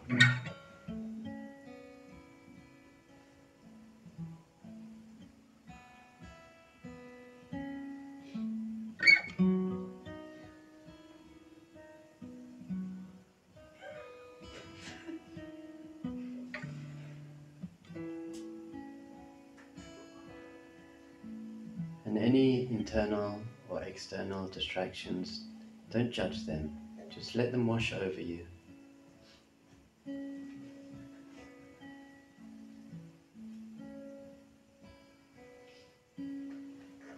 [24.56, 25.42] Distractions,
[25.90, 26.74] don't judge them.
[27.10, 28.46] Just let them wash over you.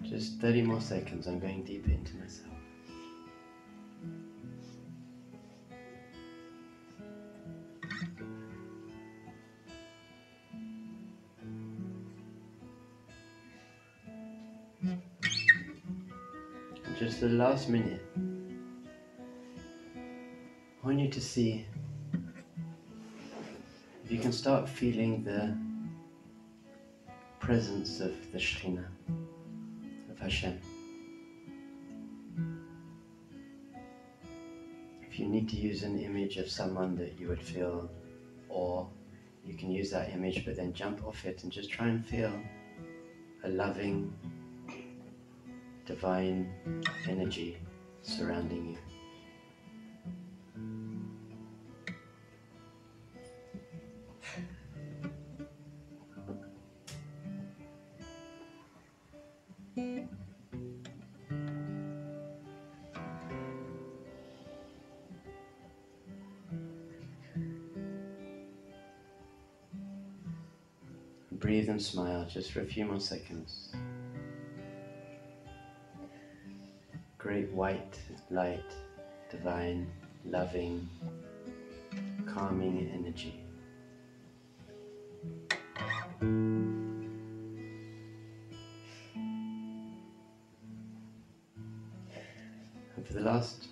[0.02, 1.28] Just 30 more seconds.
[1.28, 2.48] I'm going deeper into myself.
[17.48, 18.02] Last minute,
[19.96, 21.64] I want you to see
[24.04, 25.56] if you can start feeling the
[27.40, 28.84] presence of the Shekhinah,
[30.10, 30.60] of Hashem.
[35.10, 37.90] If you need to use an image of someone that you would feel
[38.50, 38.84] awe,
[39.46, 42.38] you can use that image, but then jump off it and just try and feel
[43.44, 44.12] a loving,
[45.88, 46.52] divine
[47.08, 47.56] energy
[48.02, 48.76] surrounding
[59.76, 60.08] you.
[71.32, 73.72] Breathe and smile just for a few more seconds.
[77.58, 77.98] White
[78.30, 78.72] light,
[79.32, 79.90] divine,
[80.24, 80.88] loving,
[82.24, 83.42] calming energy.
[92.94, 93.66] And for the last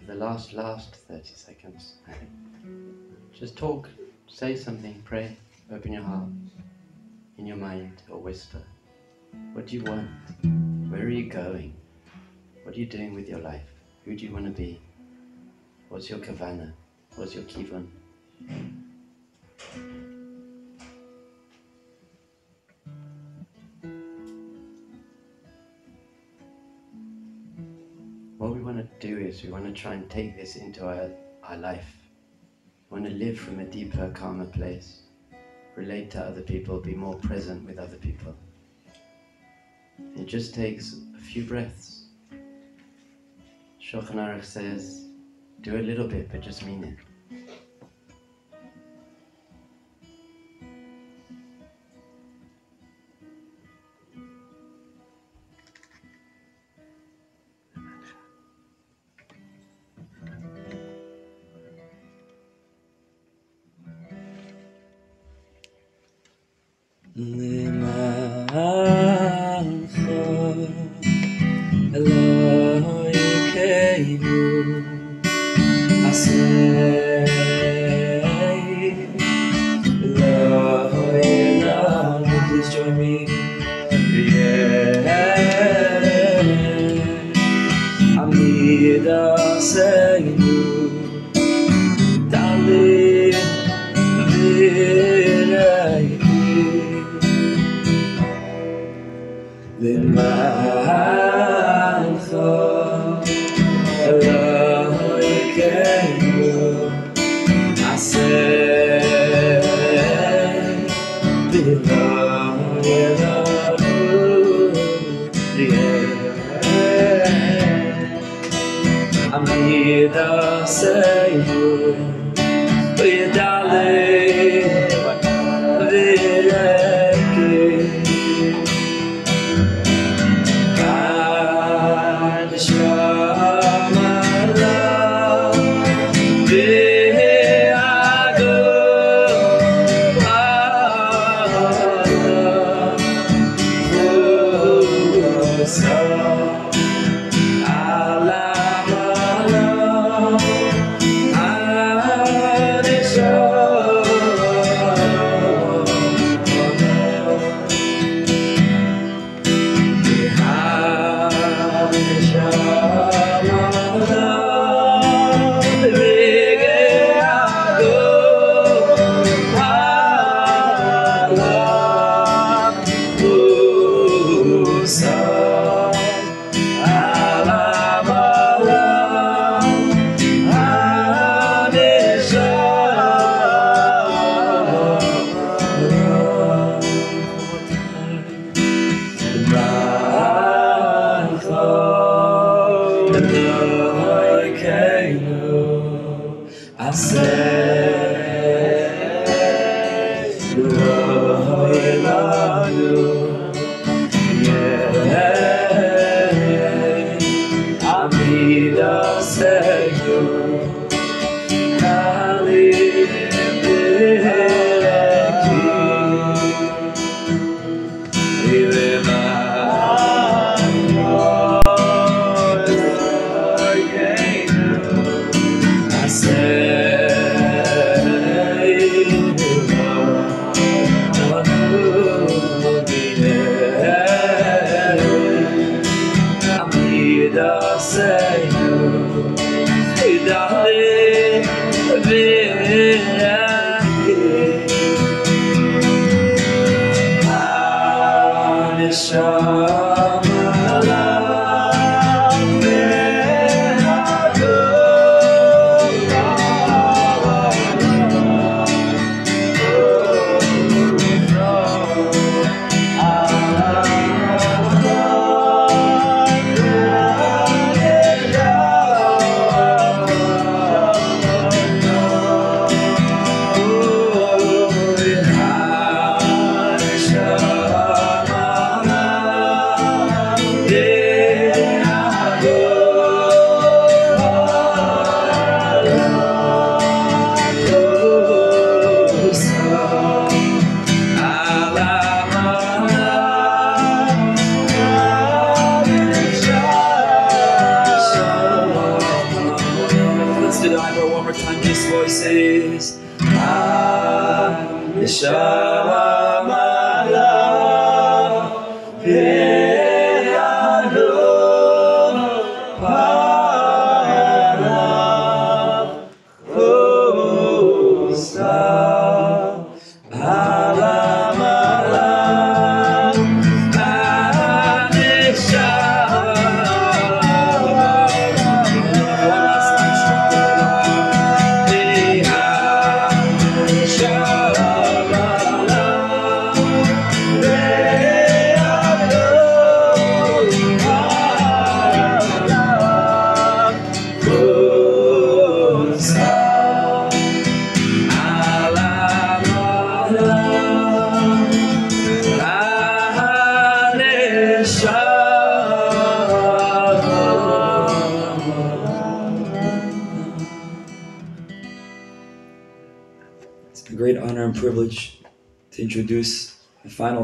[0.00, 1.98] for the last last 30 seconds
[3.32, 3.88] just talk
[4.26, 5.36] say something pray
[5.70, 6.28] open your heart
[7.36, 8.64] in your mind or whisper
[9.52, 10.08] what do you want
[10.90, 11.74] where are you going
[12.62, 13.68] what are you doing with your life
[14.04, 14.80] who do you want to be
[15.88, 16.72] what's your kavana
[17.16, 17.88] what's your kivun
[28.38, 31.10] what we want to do is we want to try and take this into our,
[31.42, 31.96] our life.
[32.88, 35.02] We want to live from a deeper, calmer place.
[35.76, 38.34] Relate to other people, be more present with other people.
[40.16, 42.06] It just takes a few breaths.
[43.80, 45.08] Shulchan says,
[45.62, 47.07] do a little bit, but just mean it.
[111.68, 112.07] Senhor.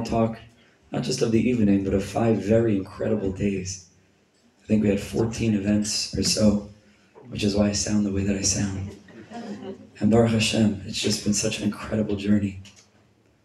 [0.05, 0.39] Talk,
[0.93, 3.91] not just of the evening, but of five very incredible days.
[4.63, 6.71] I think we had 14 events or so,
[7.29, 8.97] which is why I sound the way that I sound.
[10.01, 12.63] And Baruch Hashem, it's just been such an incredible journey.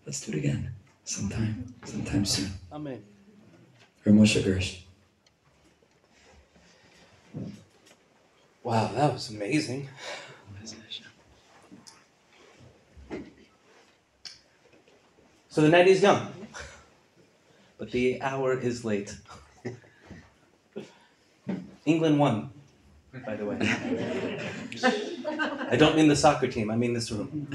[0.05, 0.71] Let's do it again,
[1.03, 2.51] sometime, sometime soon.
[2.71, 3.03] Amen.
[4.05, 4.81] Or Moshe Gersht.
[8.63, 9.89] Wow, that was amazing.
[15.51, 16.31] So the night is young,
[17.79, 19.17] but the hour is late.
[21.85, 22.51] England won,
[23.25, 23.57] by the way.
[25.71, 27.47] I don't mean the soccer team, I mean this room.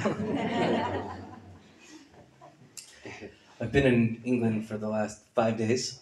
[3.61, 6.01] I've been in England for the last five days.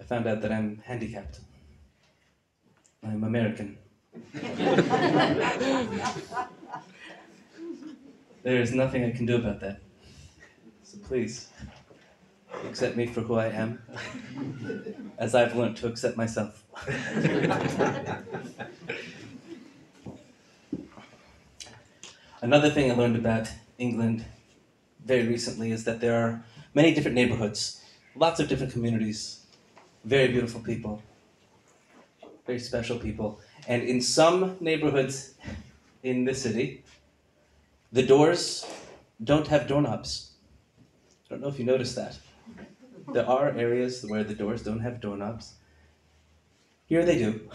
[0.00, 1.40] I found out that I'm handicapped.
[3.04, 3.78] I'm American.
[8.42, 9.80] there is nothing I can do about that.
[10.84, 11.48] So please,
[12.64, 13.82] accept me for who I am,
[15.18, 16.64] as I've learned to accept myself.
[22.42, 23.48] Another thing I learned about
[23.78, 24.24] England
[25.04, 27.82] very recently is that there are many different neighborhoods,
[28.16, 29.46] lots of different communities,
[30.04, 31.02] very beautiful people,
[32.46, 33.40] very special people.
[33.68, 35.34] And in some neighborhoods
[36.02, 36.82] in the city,
[37.92, 38.66] the doors
[39.22, 40.32] don't have doorknobs.
[41.26, 42.18] I don't know if you noticed that.
[43.08, 45.54] There are areas where the doors don't have doorknobs.
[46.86, 47.48] Here they do.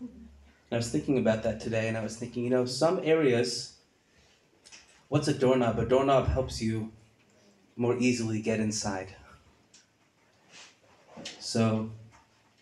[0.00, 3.76] And I was thinking about that today, and I was thinking, you know, some areas,
[5.08, 5.78] what's a doorknob?
[5.78, 6.92] A doorknob helps you
[7.76, 9.16] more easily get inside.
[11.38, 11.90] So,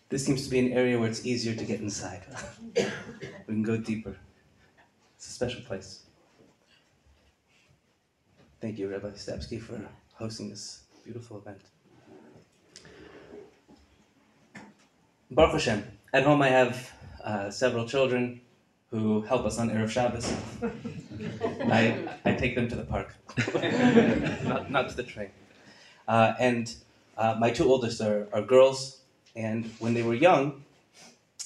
[0.09, 2.23] this seems to be an area where it's easier to get inside.
[2.75, 2.83] we
[3.45, 4.17] can go deeper.
[5.15, 6.03] It's a special place.
[8.59, 9.79] Thank you, Rabbi Stepsky, for
[10.15, 11.61] hosting this beautiful event.
[15.31, 15.83] Baruch Hashem.
[16.11, 16.91] At home, I have
[17.23, 18.41] uh, several children
[18.89, 20.33] who help us on Erev Shabbos.
[21.71, 21.95] I,
[22.25, 23.13] I take them to the park,
[24.43, 25.29] not, not to the train.
[26.07, 26.73] Uh, and
[27.15, 29.01] uh, my two oldest are, are girls,
[29.35, 30.63] and when they were young,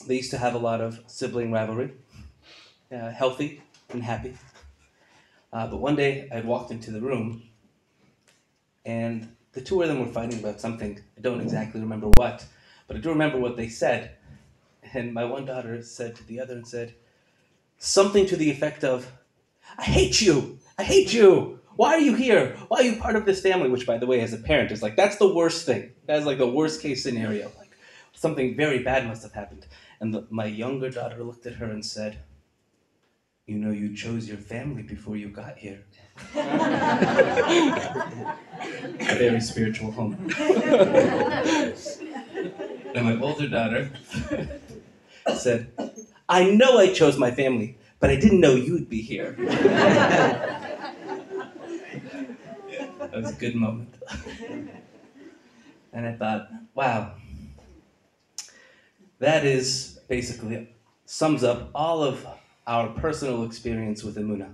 [0.08, 1.92] they used to have a lot of sibling rivalry,
[2.90, 4.38] uh, healthy and happy.
[5.52, 7.44] Uh, but one day I walked into the room,
[8.86, 11.02] and the two of them were fighting about something.
[11.18, 12.46] I don't exactly remember what,
[12.94, 14.12] but I do remember what they said.
[14.94, 16.94] And my one daughter said to the other and said,
[17.80, 19.12] something to the effect of,
[19.80, 20.60] I hate you!
[20.78, 21.60] I hate you!
[21.76, 22.56] Why are you here?
[22.68, 23.68] Why are you part of this family?
[23.68, 25.94] Which, by the way, as a parent, is like, that's the worst thing.
[26.06, 27.46] That's like the worst case scenario.
[27.58, 27.72] Like,
[28.14, 29.66] something very bad must have happened.
[30.00, 32.20] And the, my younger daughter looked at her and said,
[33.48, 35.84] You know, you chose your family before you got here.
[36.36, 36.46] A
[39.00, 40.30] very spiritual home.
[42.94, 43.92] and my older daughter
[45.36, 45.72] said,
[46.30, 49.36] I know I chose my family, but I didn't know you'd be here.
[53.00, 53.94] that was a good moment.
[55.92, 57.14] and I thought, wow,
[59.20, 60.70] that is basically
[61.06, 62.26] sums up all of
[62.68, 64.54] our personal experience with Emunah.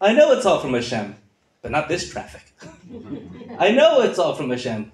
[0.00, 1.16] I know it's all from Hashem,
[1.60, 2.52] but not this traffic.
[3.58, 4.90] I know it's all from Hashem,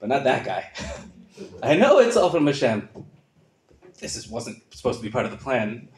[0.00, 0.72] but not that guy.
[1.62, 2.88] I know it's all from Hashem.
[3.98, 5.88] This is, wasn't supposed to be part of the plan.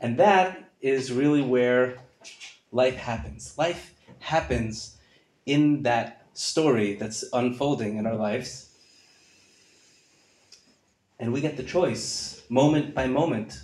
[0.00, 1.98] And that is really where
[2.72, 3.56] life happens.
[3.56, 4.96] Life happens
[5.46, 8.70] in that story that's unfolding in our lives.
[11.18, 13.62] And we get the choice, moment by moment,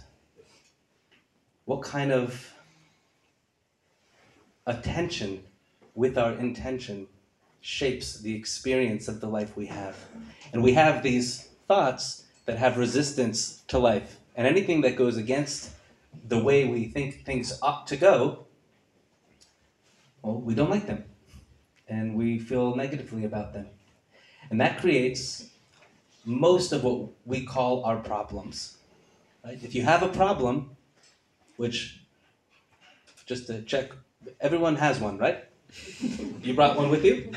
[1.65, 2.53] what kind of
[4.67, 5.43] attention
[5.95, 7.09] with our intention
[7.61, 9.97] shapes the experience of the life we have.
[10.53, 14.19] And we have these thoughts that have resistance to life.
[14.37, 15.71] And anything that goes against
[16.27, 18.47] the way we think things ought to go,
[20.23, 21.05] well, we don't like them.
[21.89, 23.67] And we feel negatively about them.
[24.51, 25.51] And that creates
[26.25, 28.79] most of what we call our problems.
[29.45, 29.59] Right?
[29.63, 30.77] If you have a problem,
[31.57, 32.01] which,
[33.27, 33.93] just to check,
[34.41, 35.48] everyone has one, right?
[36.43, 37.33] You brought one with you?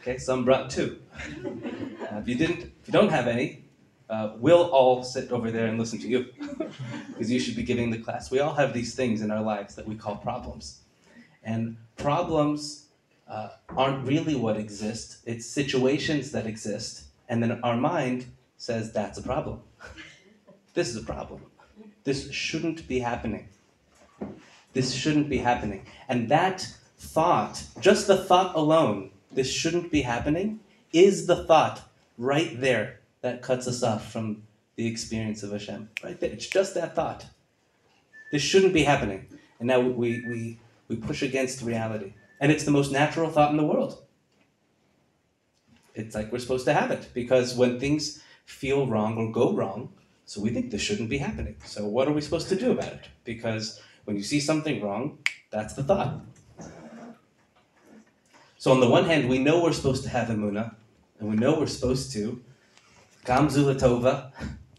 [0.00, 1.00] Okay, some brought two.
[1.14, 3.64] Uh, if you didn't, if you don't have any,
[4.08, 6.26] uh, we'll all sit over there and listen to you
[7.08, 8.30] because you should be giving the class.
[8.30, 10.80] We all have these things in our lives that we call problems,
[11.42, 12.86] and problems
[13.28, 15.18] uh, aren't really what exist.
[15.26, 18.26] It's situations that exist, and then our mind
[18.58, 19.60] says that's a problem.
[20.74, 21.42] this is a problem.
[22.04, 23.48] This shouldn't be happening.
[24.72, 30.60] This shouldn't be happening, and that thought, just the thought alone, this shouldn't be happening,
[30.92, 31.82] is the thought
[32.16, 34.42] right there that cuts us off from
[34.76, 35.90] the experience of Hashem.
[36.02, 36.30] Right there.
[36.30, 37.26] It's just that thought.
[38.32, 39.26] This shouldn't be happening.
[39.58, 40.58] And now we, we,
[40.88, 42.12] we push against reality.
[42.40, 44.02] And it's the most natural thought in the world.
[45.94, 49.92] It's like we're supposed to have it because when things feel wrong or go wrong,
[50.26, 51.56] so we think this shouldn't be happening.
[51.64, 53.08] So what are we supposed to do about it?
[53.24, 55.18] Because when you see something wrong,
[55.50, 56.20] that's the thought.
[58.58, 60.74] So on the one hand, we know we're supposed to have emuna,
[61.18, 62.42] and we know we're supposed to.
[63.24, 64.32] Gamzu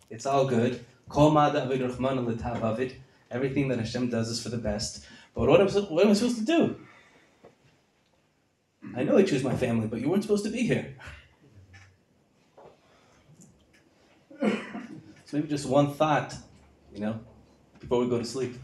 [0.10, 0.86] it's all good.
[1.10, 2.96] Kol avid.
[3.30, 5.06] Everything that Hashem does is for the best.
[5.36, 6.78] But what am, what am I supposed to do?
[8.96, 10.96] I know I choose my family, but you weren't supposed to be here.
[14.40, 16.36] So maybe just one thought,
[16.94, 17.20] you know,
[17.82, 18.56] before we go to sleep.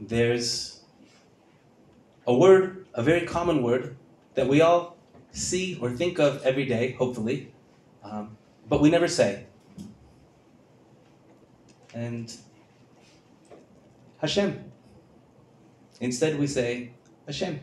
[0.00, 0.77] There's
[2.28, 3.96] a word, a very common word,
[4.34, 4.98] that we all
[5.32, 7.52] see or think of every day, hopefully,
[8.04, 8.36] um,
[8.68, 9.46] but we never say.
[11.94, 12.32] And
[14.18, 14.70] Hashem.
[16.00, 16.92] Instead, we say
[17.26, 17.60] Hashem.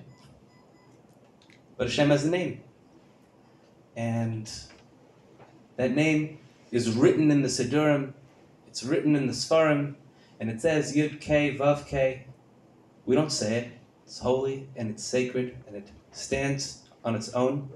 [1.78, 2.62] But Hashem has a name.
[3.96, 4.52] And
[5.78, 6.40] that name
[6.72, 8.14] is written in the Siddurim,
[8.68, 9.94] it's written in the Sfarim,
[10.40, 12.26] and it says Yud K, Vav K.
[13.06, 13.75] We don't say it.
[14.06, 17.70] It's holy and it's sacred and it stands on its own.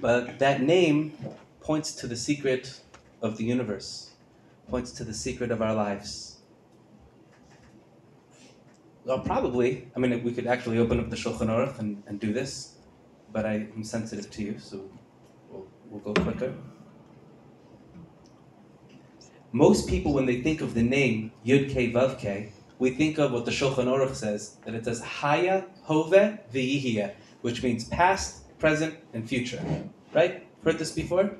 [0.00, 1.12] But that name
[1.60, 2.80] points to the secret
[3.22, 4.10] of the universe,
[4.68, 6.38] points to the secret of our lives.
[9.04, 12.32] Well, probably, I mean, we could actually open up the Shulchan Aruch and, and do
[12.32, 12.74] this,
[13.32, 14.90] but I am sensitive to you, so
[15.48, 16.52] we'll, we'll go quicker.
[19.52, 23.32] Most people, when they think of the name Yud K Vav K, we think of
[23.32, 28.96] what the Shulchan Aruch says, that it says Haya, Hove, V'yihiyah, which means past, present,
[29.12, 29.62] and future.
[30.14, 30.46] Right?
[30.64, 31.36] Heard this before?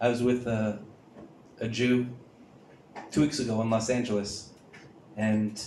[0.00, 0.80] I was with a,
[1.60, 2.08] a Jew
[3.10, 4.50] two weeks ago in Los Angeles,
[5.16, 5.62] and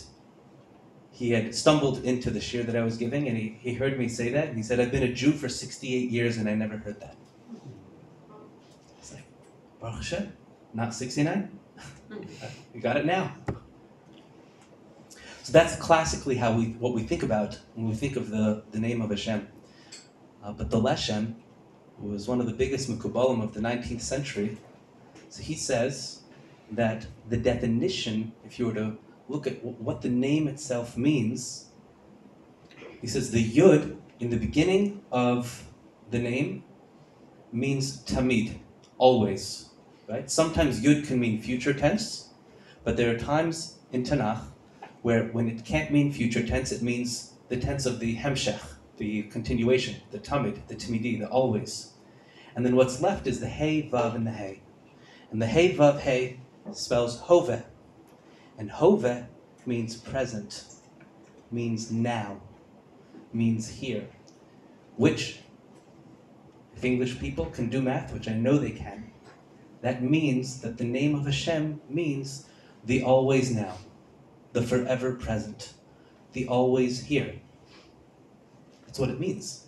[1.11, 4.09] he had stumbled into the shiur that I was giving, and he, he heard me
[4.09, 6.77] say that, and he said, I've been a Jew for 68 years, and I never
[6.77, 7.15] heard that.
[8.99, 9.23] It's like,
[9.79, 10.33] Baruch Hashem,
[10.73, 11.57] not 69?
[12.73, 13.33] you got it now.
[15.45, 18.79] So that's classically how we what we think about when we think of the, the
[18.79, 19.47] name of Hashem.
[20.43, 21.35] Uh, but the Leshem,
[21.99, 24.57] who was one of the biggest Mekubalim of the 19th century,
[25.29, 26.23] so he says
[26.71, 28.97] that the definition, if you were to
[29.29, 31.69] look at wh- what the name itself means,
[32.99, 35.63] he says the Yud in the beginning of
[36.09, 36.63] the name
[37.51, 38.57] means tamid,
[38.97, 39.69] always.
[40.09, 40.27] Right?
[40.31, 42.29] Sometimes yud can mean future tense,
[42.83, 44.45] but there are times in Tanakh
[45.05, 49.21] where when it can't mean future tense, it means the tense of the hemshech, the
[49.29, 51.93] continuation, the tamid, the timidi, the always.
[52.55, 54.63] And then what's left is the hey, vav, and the hey.
[55.29, 56.39] And the hey, vav, hey
[56.71, 57.63] spells hove.
[58.57, 59.27] And hove
[59.67, 60.63] means present,
[61.51, 62.41] means now,
[63.31, 64.07] means here.
[64.95, 65.41] Which,
[66.75, 69.11] if English people can do math, which I know they can,
[69.81, 72.49] that means that the name of Hashem means
[72.83, 73.77] the always now,
[74.55, 75.73] the forever present,
[76.31, 77.35] the always here.
[78.85, 79.67] That's what it means.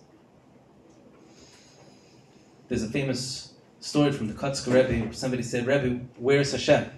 [2.69, 6.89] There's a famous story from the Kotzker Rebbe where somebody said, Rebbe, where's Hashem?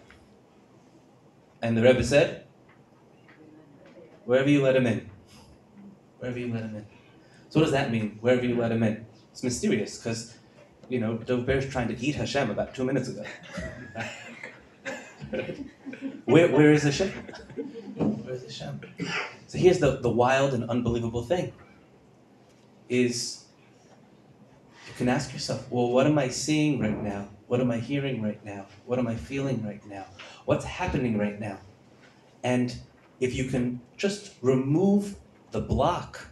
[1.64, 2.45] And the Rebbe said,
[4.26, 5.10] wherever you let him in.
[6.20, 6.86] Wherever you let him in.
[7.49, 9.03] So what does that mean, wherever you let him in?
[9.32, 10.38] It's mysterious because,
[10.90, 13.26] you know, Dov Ber's trying to eat Hashem about two minutes ago.
[16.26, 16.52] where?
[16.52, 17.11] Where is Hashem?
[19.48, 21.54] So here's the, the wild and unbelievable thing
[22.88, 23.46] is
[24.88, 27.28] you can ask yourself, well, what am I seeing right now?
[27.48, 28.66] What am I hearing right now?
[28.86, 30.06] What am I feeling right now?
[30.46, 31.60] What's happening right now?
[32.44, 32.76] And
[33.20, 35.16] if you can just remove
[35.52, 36.28] the block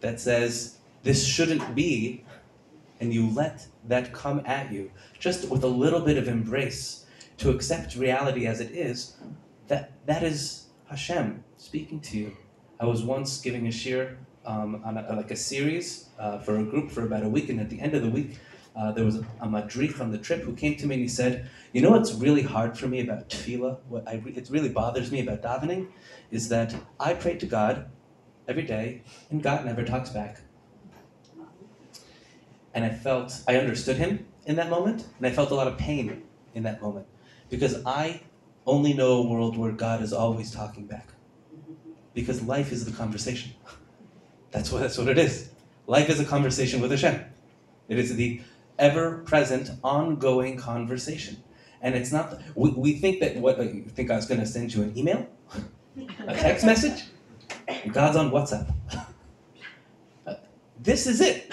[0.00, 2.24] that says this shouldn't be,
[3.00, 7.06] and you let that come at you, just with a little bit of embrace
[7.38, 9.16] to accept reality as it is,
[9.68, 10.63] that that is
[10.94, 12.36] Hashem speaking to you.
[12.78, 14.16] I was once giving a shiur
[14.46, 17.58] um, on a, like a series uh, for a group for about a week, and
[17.58, 18.38] at the end of the week,
[18.76, 21.08] uh, there was a, a madrich on the trip who came to me and he
[21.08, 23.78] said, "You know what's really hard for me about tefillah?
[23.88, 25.88] What I re- it really bothers me about davening,
[26.30, 27.90] is that I pray to God
[28.46, 30.42] every day, and God never talks back."
[32.72, 35.76] And I felt I understood him in that moment, and I felt a lot of
[35.76, 36.22] pain
[36.54, 37.06] in that moment
[37.50, 38.20] because I
[38.66, 41.08] only know a world where God is always talking back.
[42.14, 43.52] Because life is the conversation.
[44.50, 45.50] That's what, that's what it is.
[45.88, 47.24] Life is a conversation with Hashem.
[47.88, 48.40] It is the
[48.78, 51.42] ever present, ongoing conversation.
[51.82, 54.72] And it's not, we, we think that what, you think I was going to send
[54.72, 55.26] you an email?
[56.28, 57.06] A text message?
[57.92, 58.72] God's on WhatsApp.
[60.84, 61.50] This is it.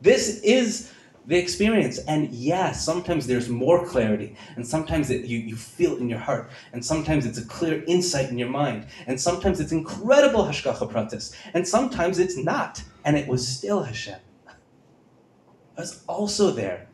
[0.00, 0.91] This is
[1.26, 1.98] the experience.
[1.98, 6.18] And yeah, sometimes there's more clarity, and sometimes it, you, you feel it in your
[6.18, 10.90] heart, and sometimes it's a clear insight in your mind, and sometimes it's incredible Hashgacha
[10.90, 14.18] pratis, and sometimes it's not, and it was still Hashem.
[14.46, 16.88] It was also there.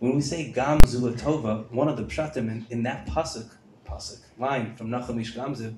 [0.00, 3.50] When we say Gam zu l'tovah, one of the pshatim in, in that pasuk,
[3.84, 5.74] pasuk line from Nachum Ish Gamzu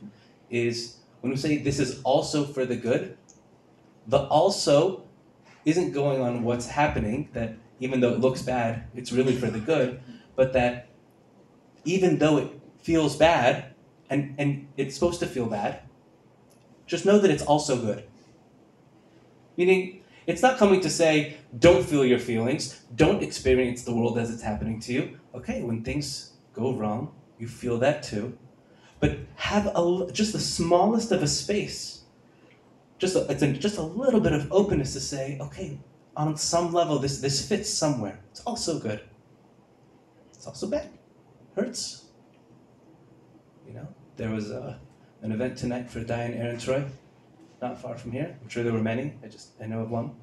[0.51, 3.16] is when we say this is also for the good,
[4.07, 5.05] the also
[5.65, 9.59] isn't going on what's happening, that even though it looks bad, it's really for the
[9.59, 10.01] good,
[10.37, 10.89] but that
[11.85, 12.51] even though it
[12.82, 13.74] feels bad,
[14.09, 15.81] and, and it's supposed to feel bad,
[16.87, 18.05] just know that it's also good.
[19.57, 24.31] Meaning, it's not coming to say, don't feel your feelings, don't experience the world as
[24.31, 25.20] it's happening to you.
[25.35, 28.37] Okay, when things go wrong, you feel that too.
[28.99, 31.99] But have a, just the smallest of a space
[33.01, 35.81] just a, it's just a little bit of openness to say, okay,
[36.16, 38.20] on some level, this this fits somewhere.
[38.31, 39.01] It's also good.
[40.35, 40.90] It's also bad.
[41.56, 42.05] Hurts.
[43.66, 44.78] You know, there was a,
[45.22, 46.85] an event tonight for Diane Aaron Troy,
[47.62, 48.36] not far from here.
[48.43, 49.14] I'm sure there were many.
[49.24, 50.14] I just I know of one.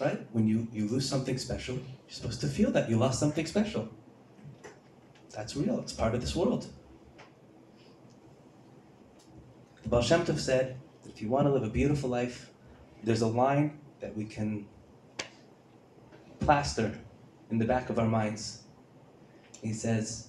[0.00, 0.26] Right?
[0.32, 3.88] When you, you lose something special, you're supposed to feel that you lost something special.
[5.30, 5.78] That's real.
[5.80, 6.66] It's part of this world.
[9.82, 10.76] The Baal Shem Tov said,
[11.14, 12.50] if you want to live a beautiful life,
[13.04, 14.66] there's a line that we can
[16.40, 16.98] plaster
[17.50, 18.62] in the back of our minds.
[19.62, 20.28] He says,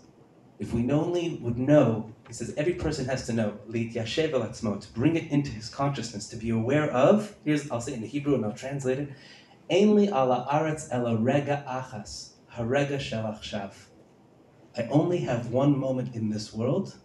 [0.59, 5.31] if we only would know, he says, every person has to know, to bring it
[5.31, 8.45] into his consciousness, to be aware of, here's, I'll say it in the Hebrew and
[8.45, 9.09] I'll translate it,
[9.71, 13.73] ala aretz ela rega achas, harega
[14.77, 16.95] I only have one moment in this world,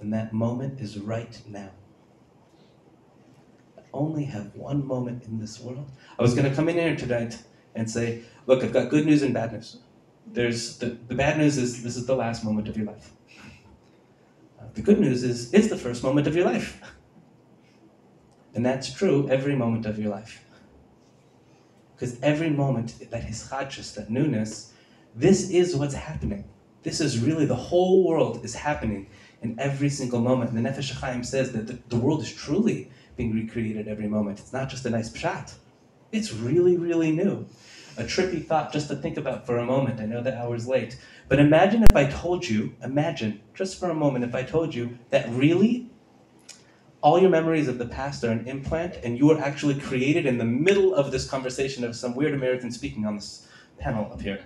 [0.00, 1.70] and that moment is right now
[3.94, 5.90] only have one moment in this world.
[6.18, 7.38] I was going to come in here tonight
[7.74, 9.78] and say, look, I've got good news and bad news.
[10.26, 13.12] There's the, the bad news is this is the last moment of your life.
[14.60, 16.80] Uh, the good news is it's the first moment of your life.
[18.54, 20.44] And that's true every moment of your life.
[21.94, 24.72] Because every moment, that hischadshus, that newness,
[25.14, 26.44] this is what's happening.
[26.82, 29.08] This is really the whole world is happening
[29.42, 30.50] in every single moment.
[30.50, 34.40] And the Nefesh HaChaim says that the, the world is truly being recreated every moment.
[34.40, 35.54] It's not just a nice pshat.
[36.12, 37.46] It's really, really new.
[37.96, 40.00] A trippy thought just to think about for a moment.
[40.00, 40.98] I know the hour's late.
[41.28, 44.98] But imagine if I told you, imagine just for a moment if I told you
[45.10, 45.90] that really
[47.02, 50.38] all your memories of the past are an implant and you were actually created in
[50.38, 53.46] the middle of this conversation of some weird American speaking on this
[53.78, 54.42] panel up here.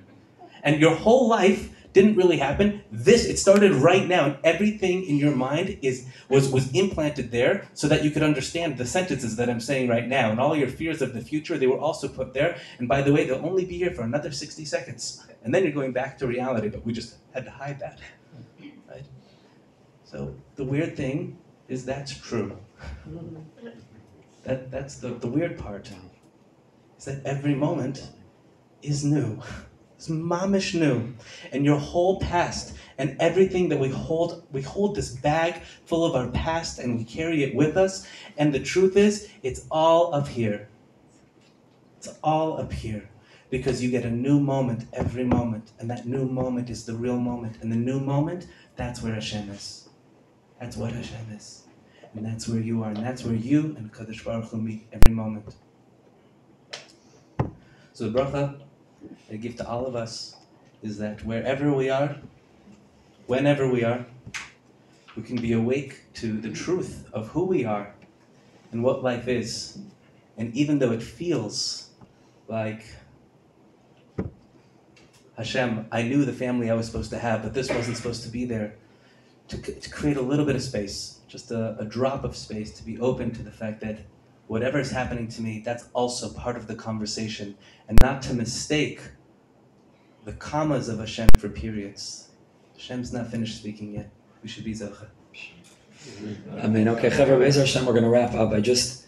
[0.65, 2.83] And your whole life didn't really happen.
[2.91, 7.69] This it started right now, and everything in your mind is was was implanted there
[7.75, 10.69] so that you could understand the sentences that I'm saying right now, and all your
[10.69, 11.59] fears of the future.
[11.59, 12.59] They were also put there.
[12.79, 15.73] And by the way, they'll only be here for another 60 seconds, and then you're
[15.73, 16.69] going back to reality.
[16.69, 18.01] But we just had to hide that,
[18.89, 19.07] right?
[20.05, 21.39] So the weird thing
[21.69, 22.59] is that's true.
[24.45, 25.91] That that's the, the weird part.
[26.99, 28.09] Is that every moment
[28.83, 29.41] is new.
[29.99, 31.13] It's mamish new.
[31.51, 36.15] And your whole past and everything that we hold, we hold this bag full of
[36.15, 38.07] our past and we carry it with us.
[38.37, 40.69] And the truth is, it's all up here.
[41.97, 43.11] It's all up here.
[43.51, 45.73] Because you get a new moment every moment.
[45.81, 47.57] And that new moment is the real moment.
[47.61, 48.47] And the new moment,
[48.77, 49.89] that's where Hashem is.
[50.61, 51.65] That's what Hashem is.
[52.15, 52.91] And that's where you are.
[52.91, 55.57] And that's where you and Kadosh Baruch Hu meet every moment.
[57.93, 58.61] So the bracha
[59.31, 60.37] I give to all of us
[60.83, 62.17] is that wherever we are,
[63.27, 64.07] whenever we are,
[65.17, 67.93] we can be awake to the truth of who we are
[68.73, 69.79] and what life is.
[70.37, 71.91] And even though it feels
[72.47, 72.85] like
[75.37, 78.29] Hashem, I knew the family I was supposed to have, but this wasn't supposed to
[78.29, 78.75] be there,
[79.49, 82.85] to, to create a little bit of space, just a, a drop of space to
[82.85, 84.01] be open to the fact that
[84.49, 87.57] whatever is happening to me, that's also part of the conversation,
[87.87, 89.01] and not to mistake
[90.25, 92.31] the commas of Hashem for periods.
[92.75, 94.11] Hashem's not finished speaking yet.
[94.43, 95.09] We should be zocha.
[96.63, 98.53] I mean, okay, Hashem, we're going to wrap up.
[98.53, 99.07] I just,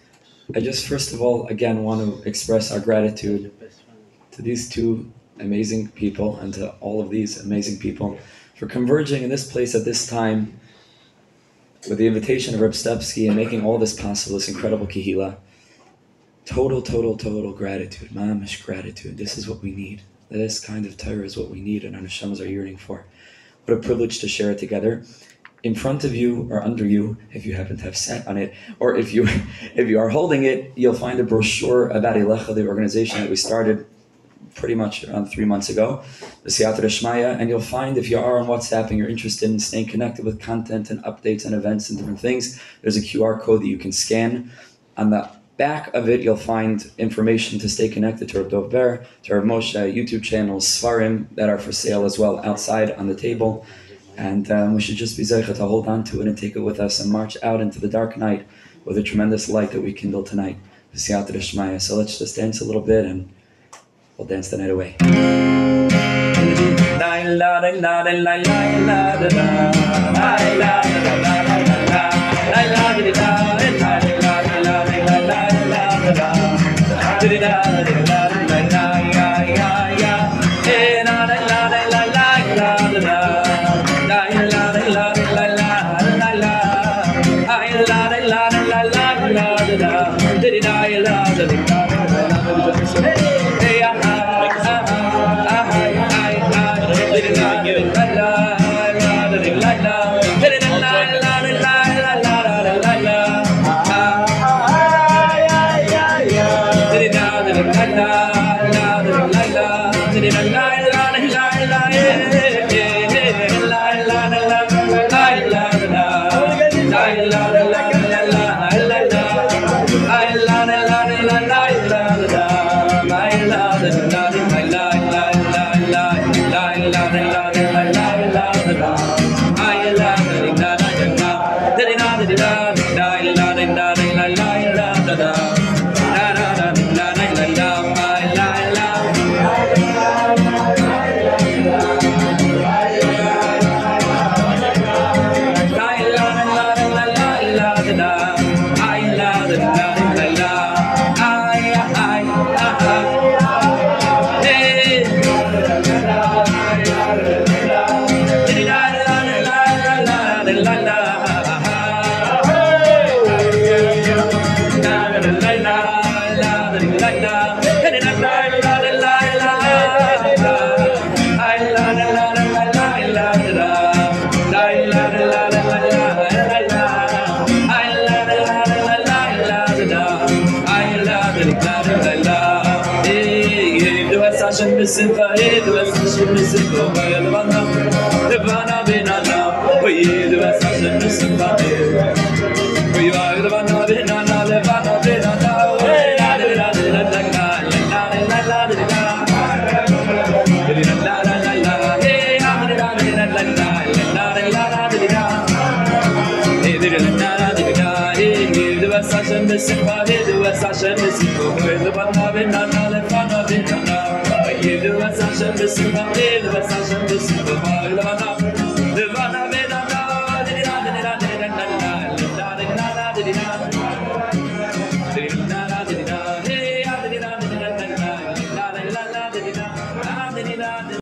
[0.54, 3.52] I just first of all, again, want to express our gratitude
[4.32, 8.18] to these two amazing people and to all of these amazing people
[8.56, 10.60] for converging in this place at this time
[11.88, 15.36] with the invitation of Reb Stepsky and making all this possible, this incredible kahila.
[16.44, 19.16] Total, total, total gratitude, mamish gratitude.
[19.16, 20.02] This is what we need.
[20.30, 23.04] This kind of Torah is what we need and our neshamas are yearning for.
[23.64, 25.04] What a privilege to share it together.
[25.62, 28.54] In front of you or under you, if you happen to have sat on it,
[28.78, 29.24] or if you
[29.74, 33.36] if you are holding it, you'll find a brochure about Eilecha, the organization that we
[33.36, 33.86] started
[34.54, 36.02] pretty much around three months ago,
[36.42, 39.58] the Siyata Shmaya, and you'll find if you are on WhatsApp and you're interested in
[39.58, 43.62] staying connected with content and updates and events and different things, there's a QR code
[43.62, 44.50] that you can scan.
[44.96, 49.04] On the back of it, you'll find information to stay connected to our Dov Ber,
[49.24, 53.14] to our Moshe YouTube channels, Sfarim that are for sale as well outside on the
[53.14, 53.66] table.
[54.16, 56.60] And um, we should just be zeicha to hold on to it and take it
[56.60, 58.46] with us and march out into the dark night
[58.84, 60.58] with a tremendous light that we kindle tonight.
[60.94, 63.32] So let's just dance a little bit and
[64.20, 64.96] We'll dance the night away.
[67.00, 69.48] la la la la la la la la
[70.12, 70.74] la
[72.52, 72.79] la la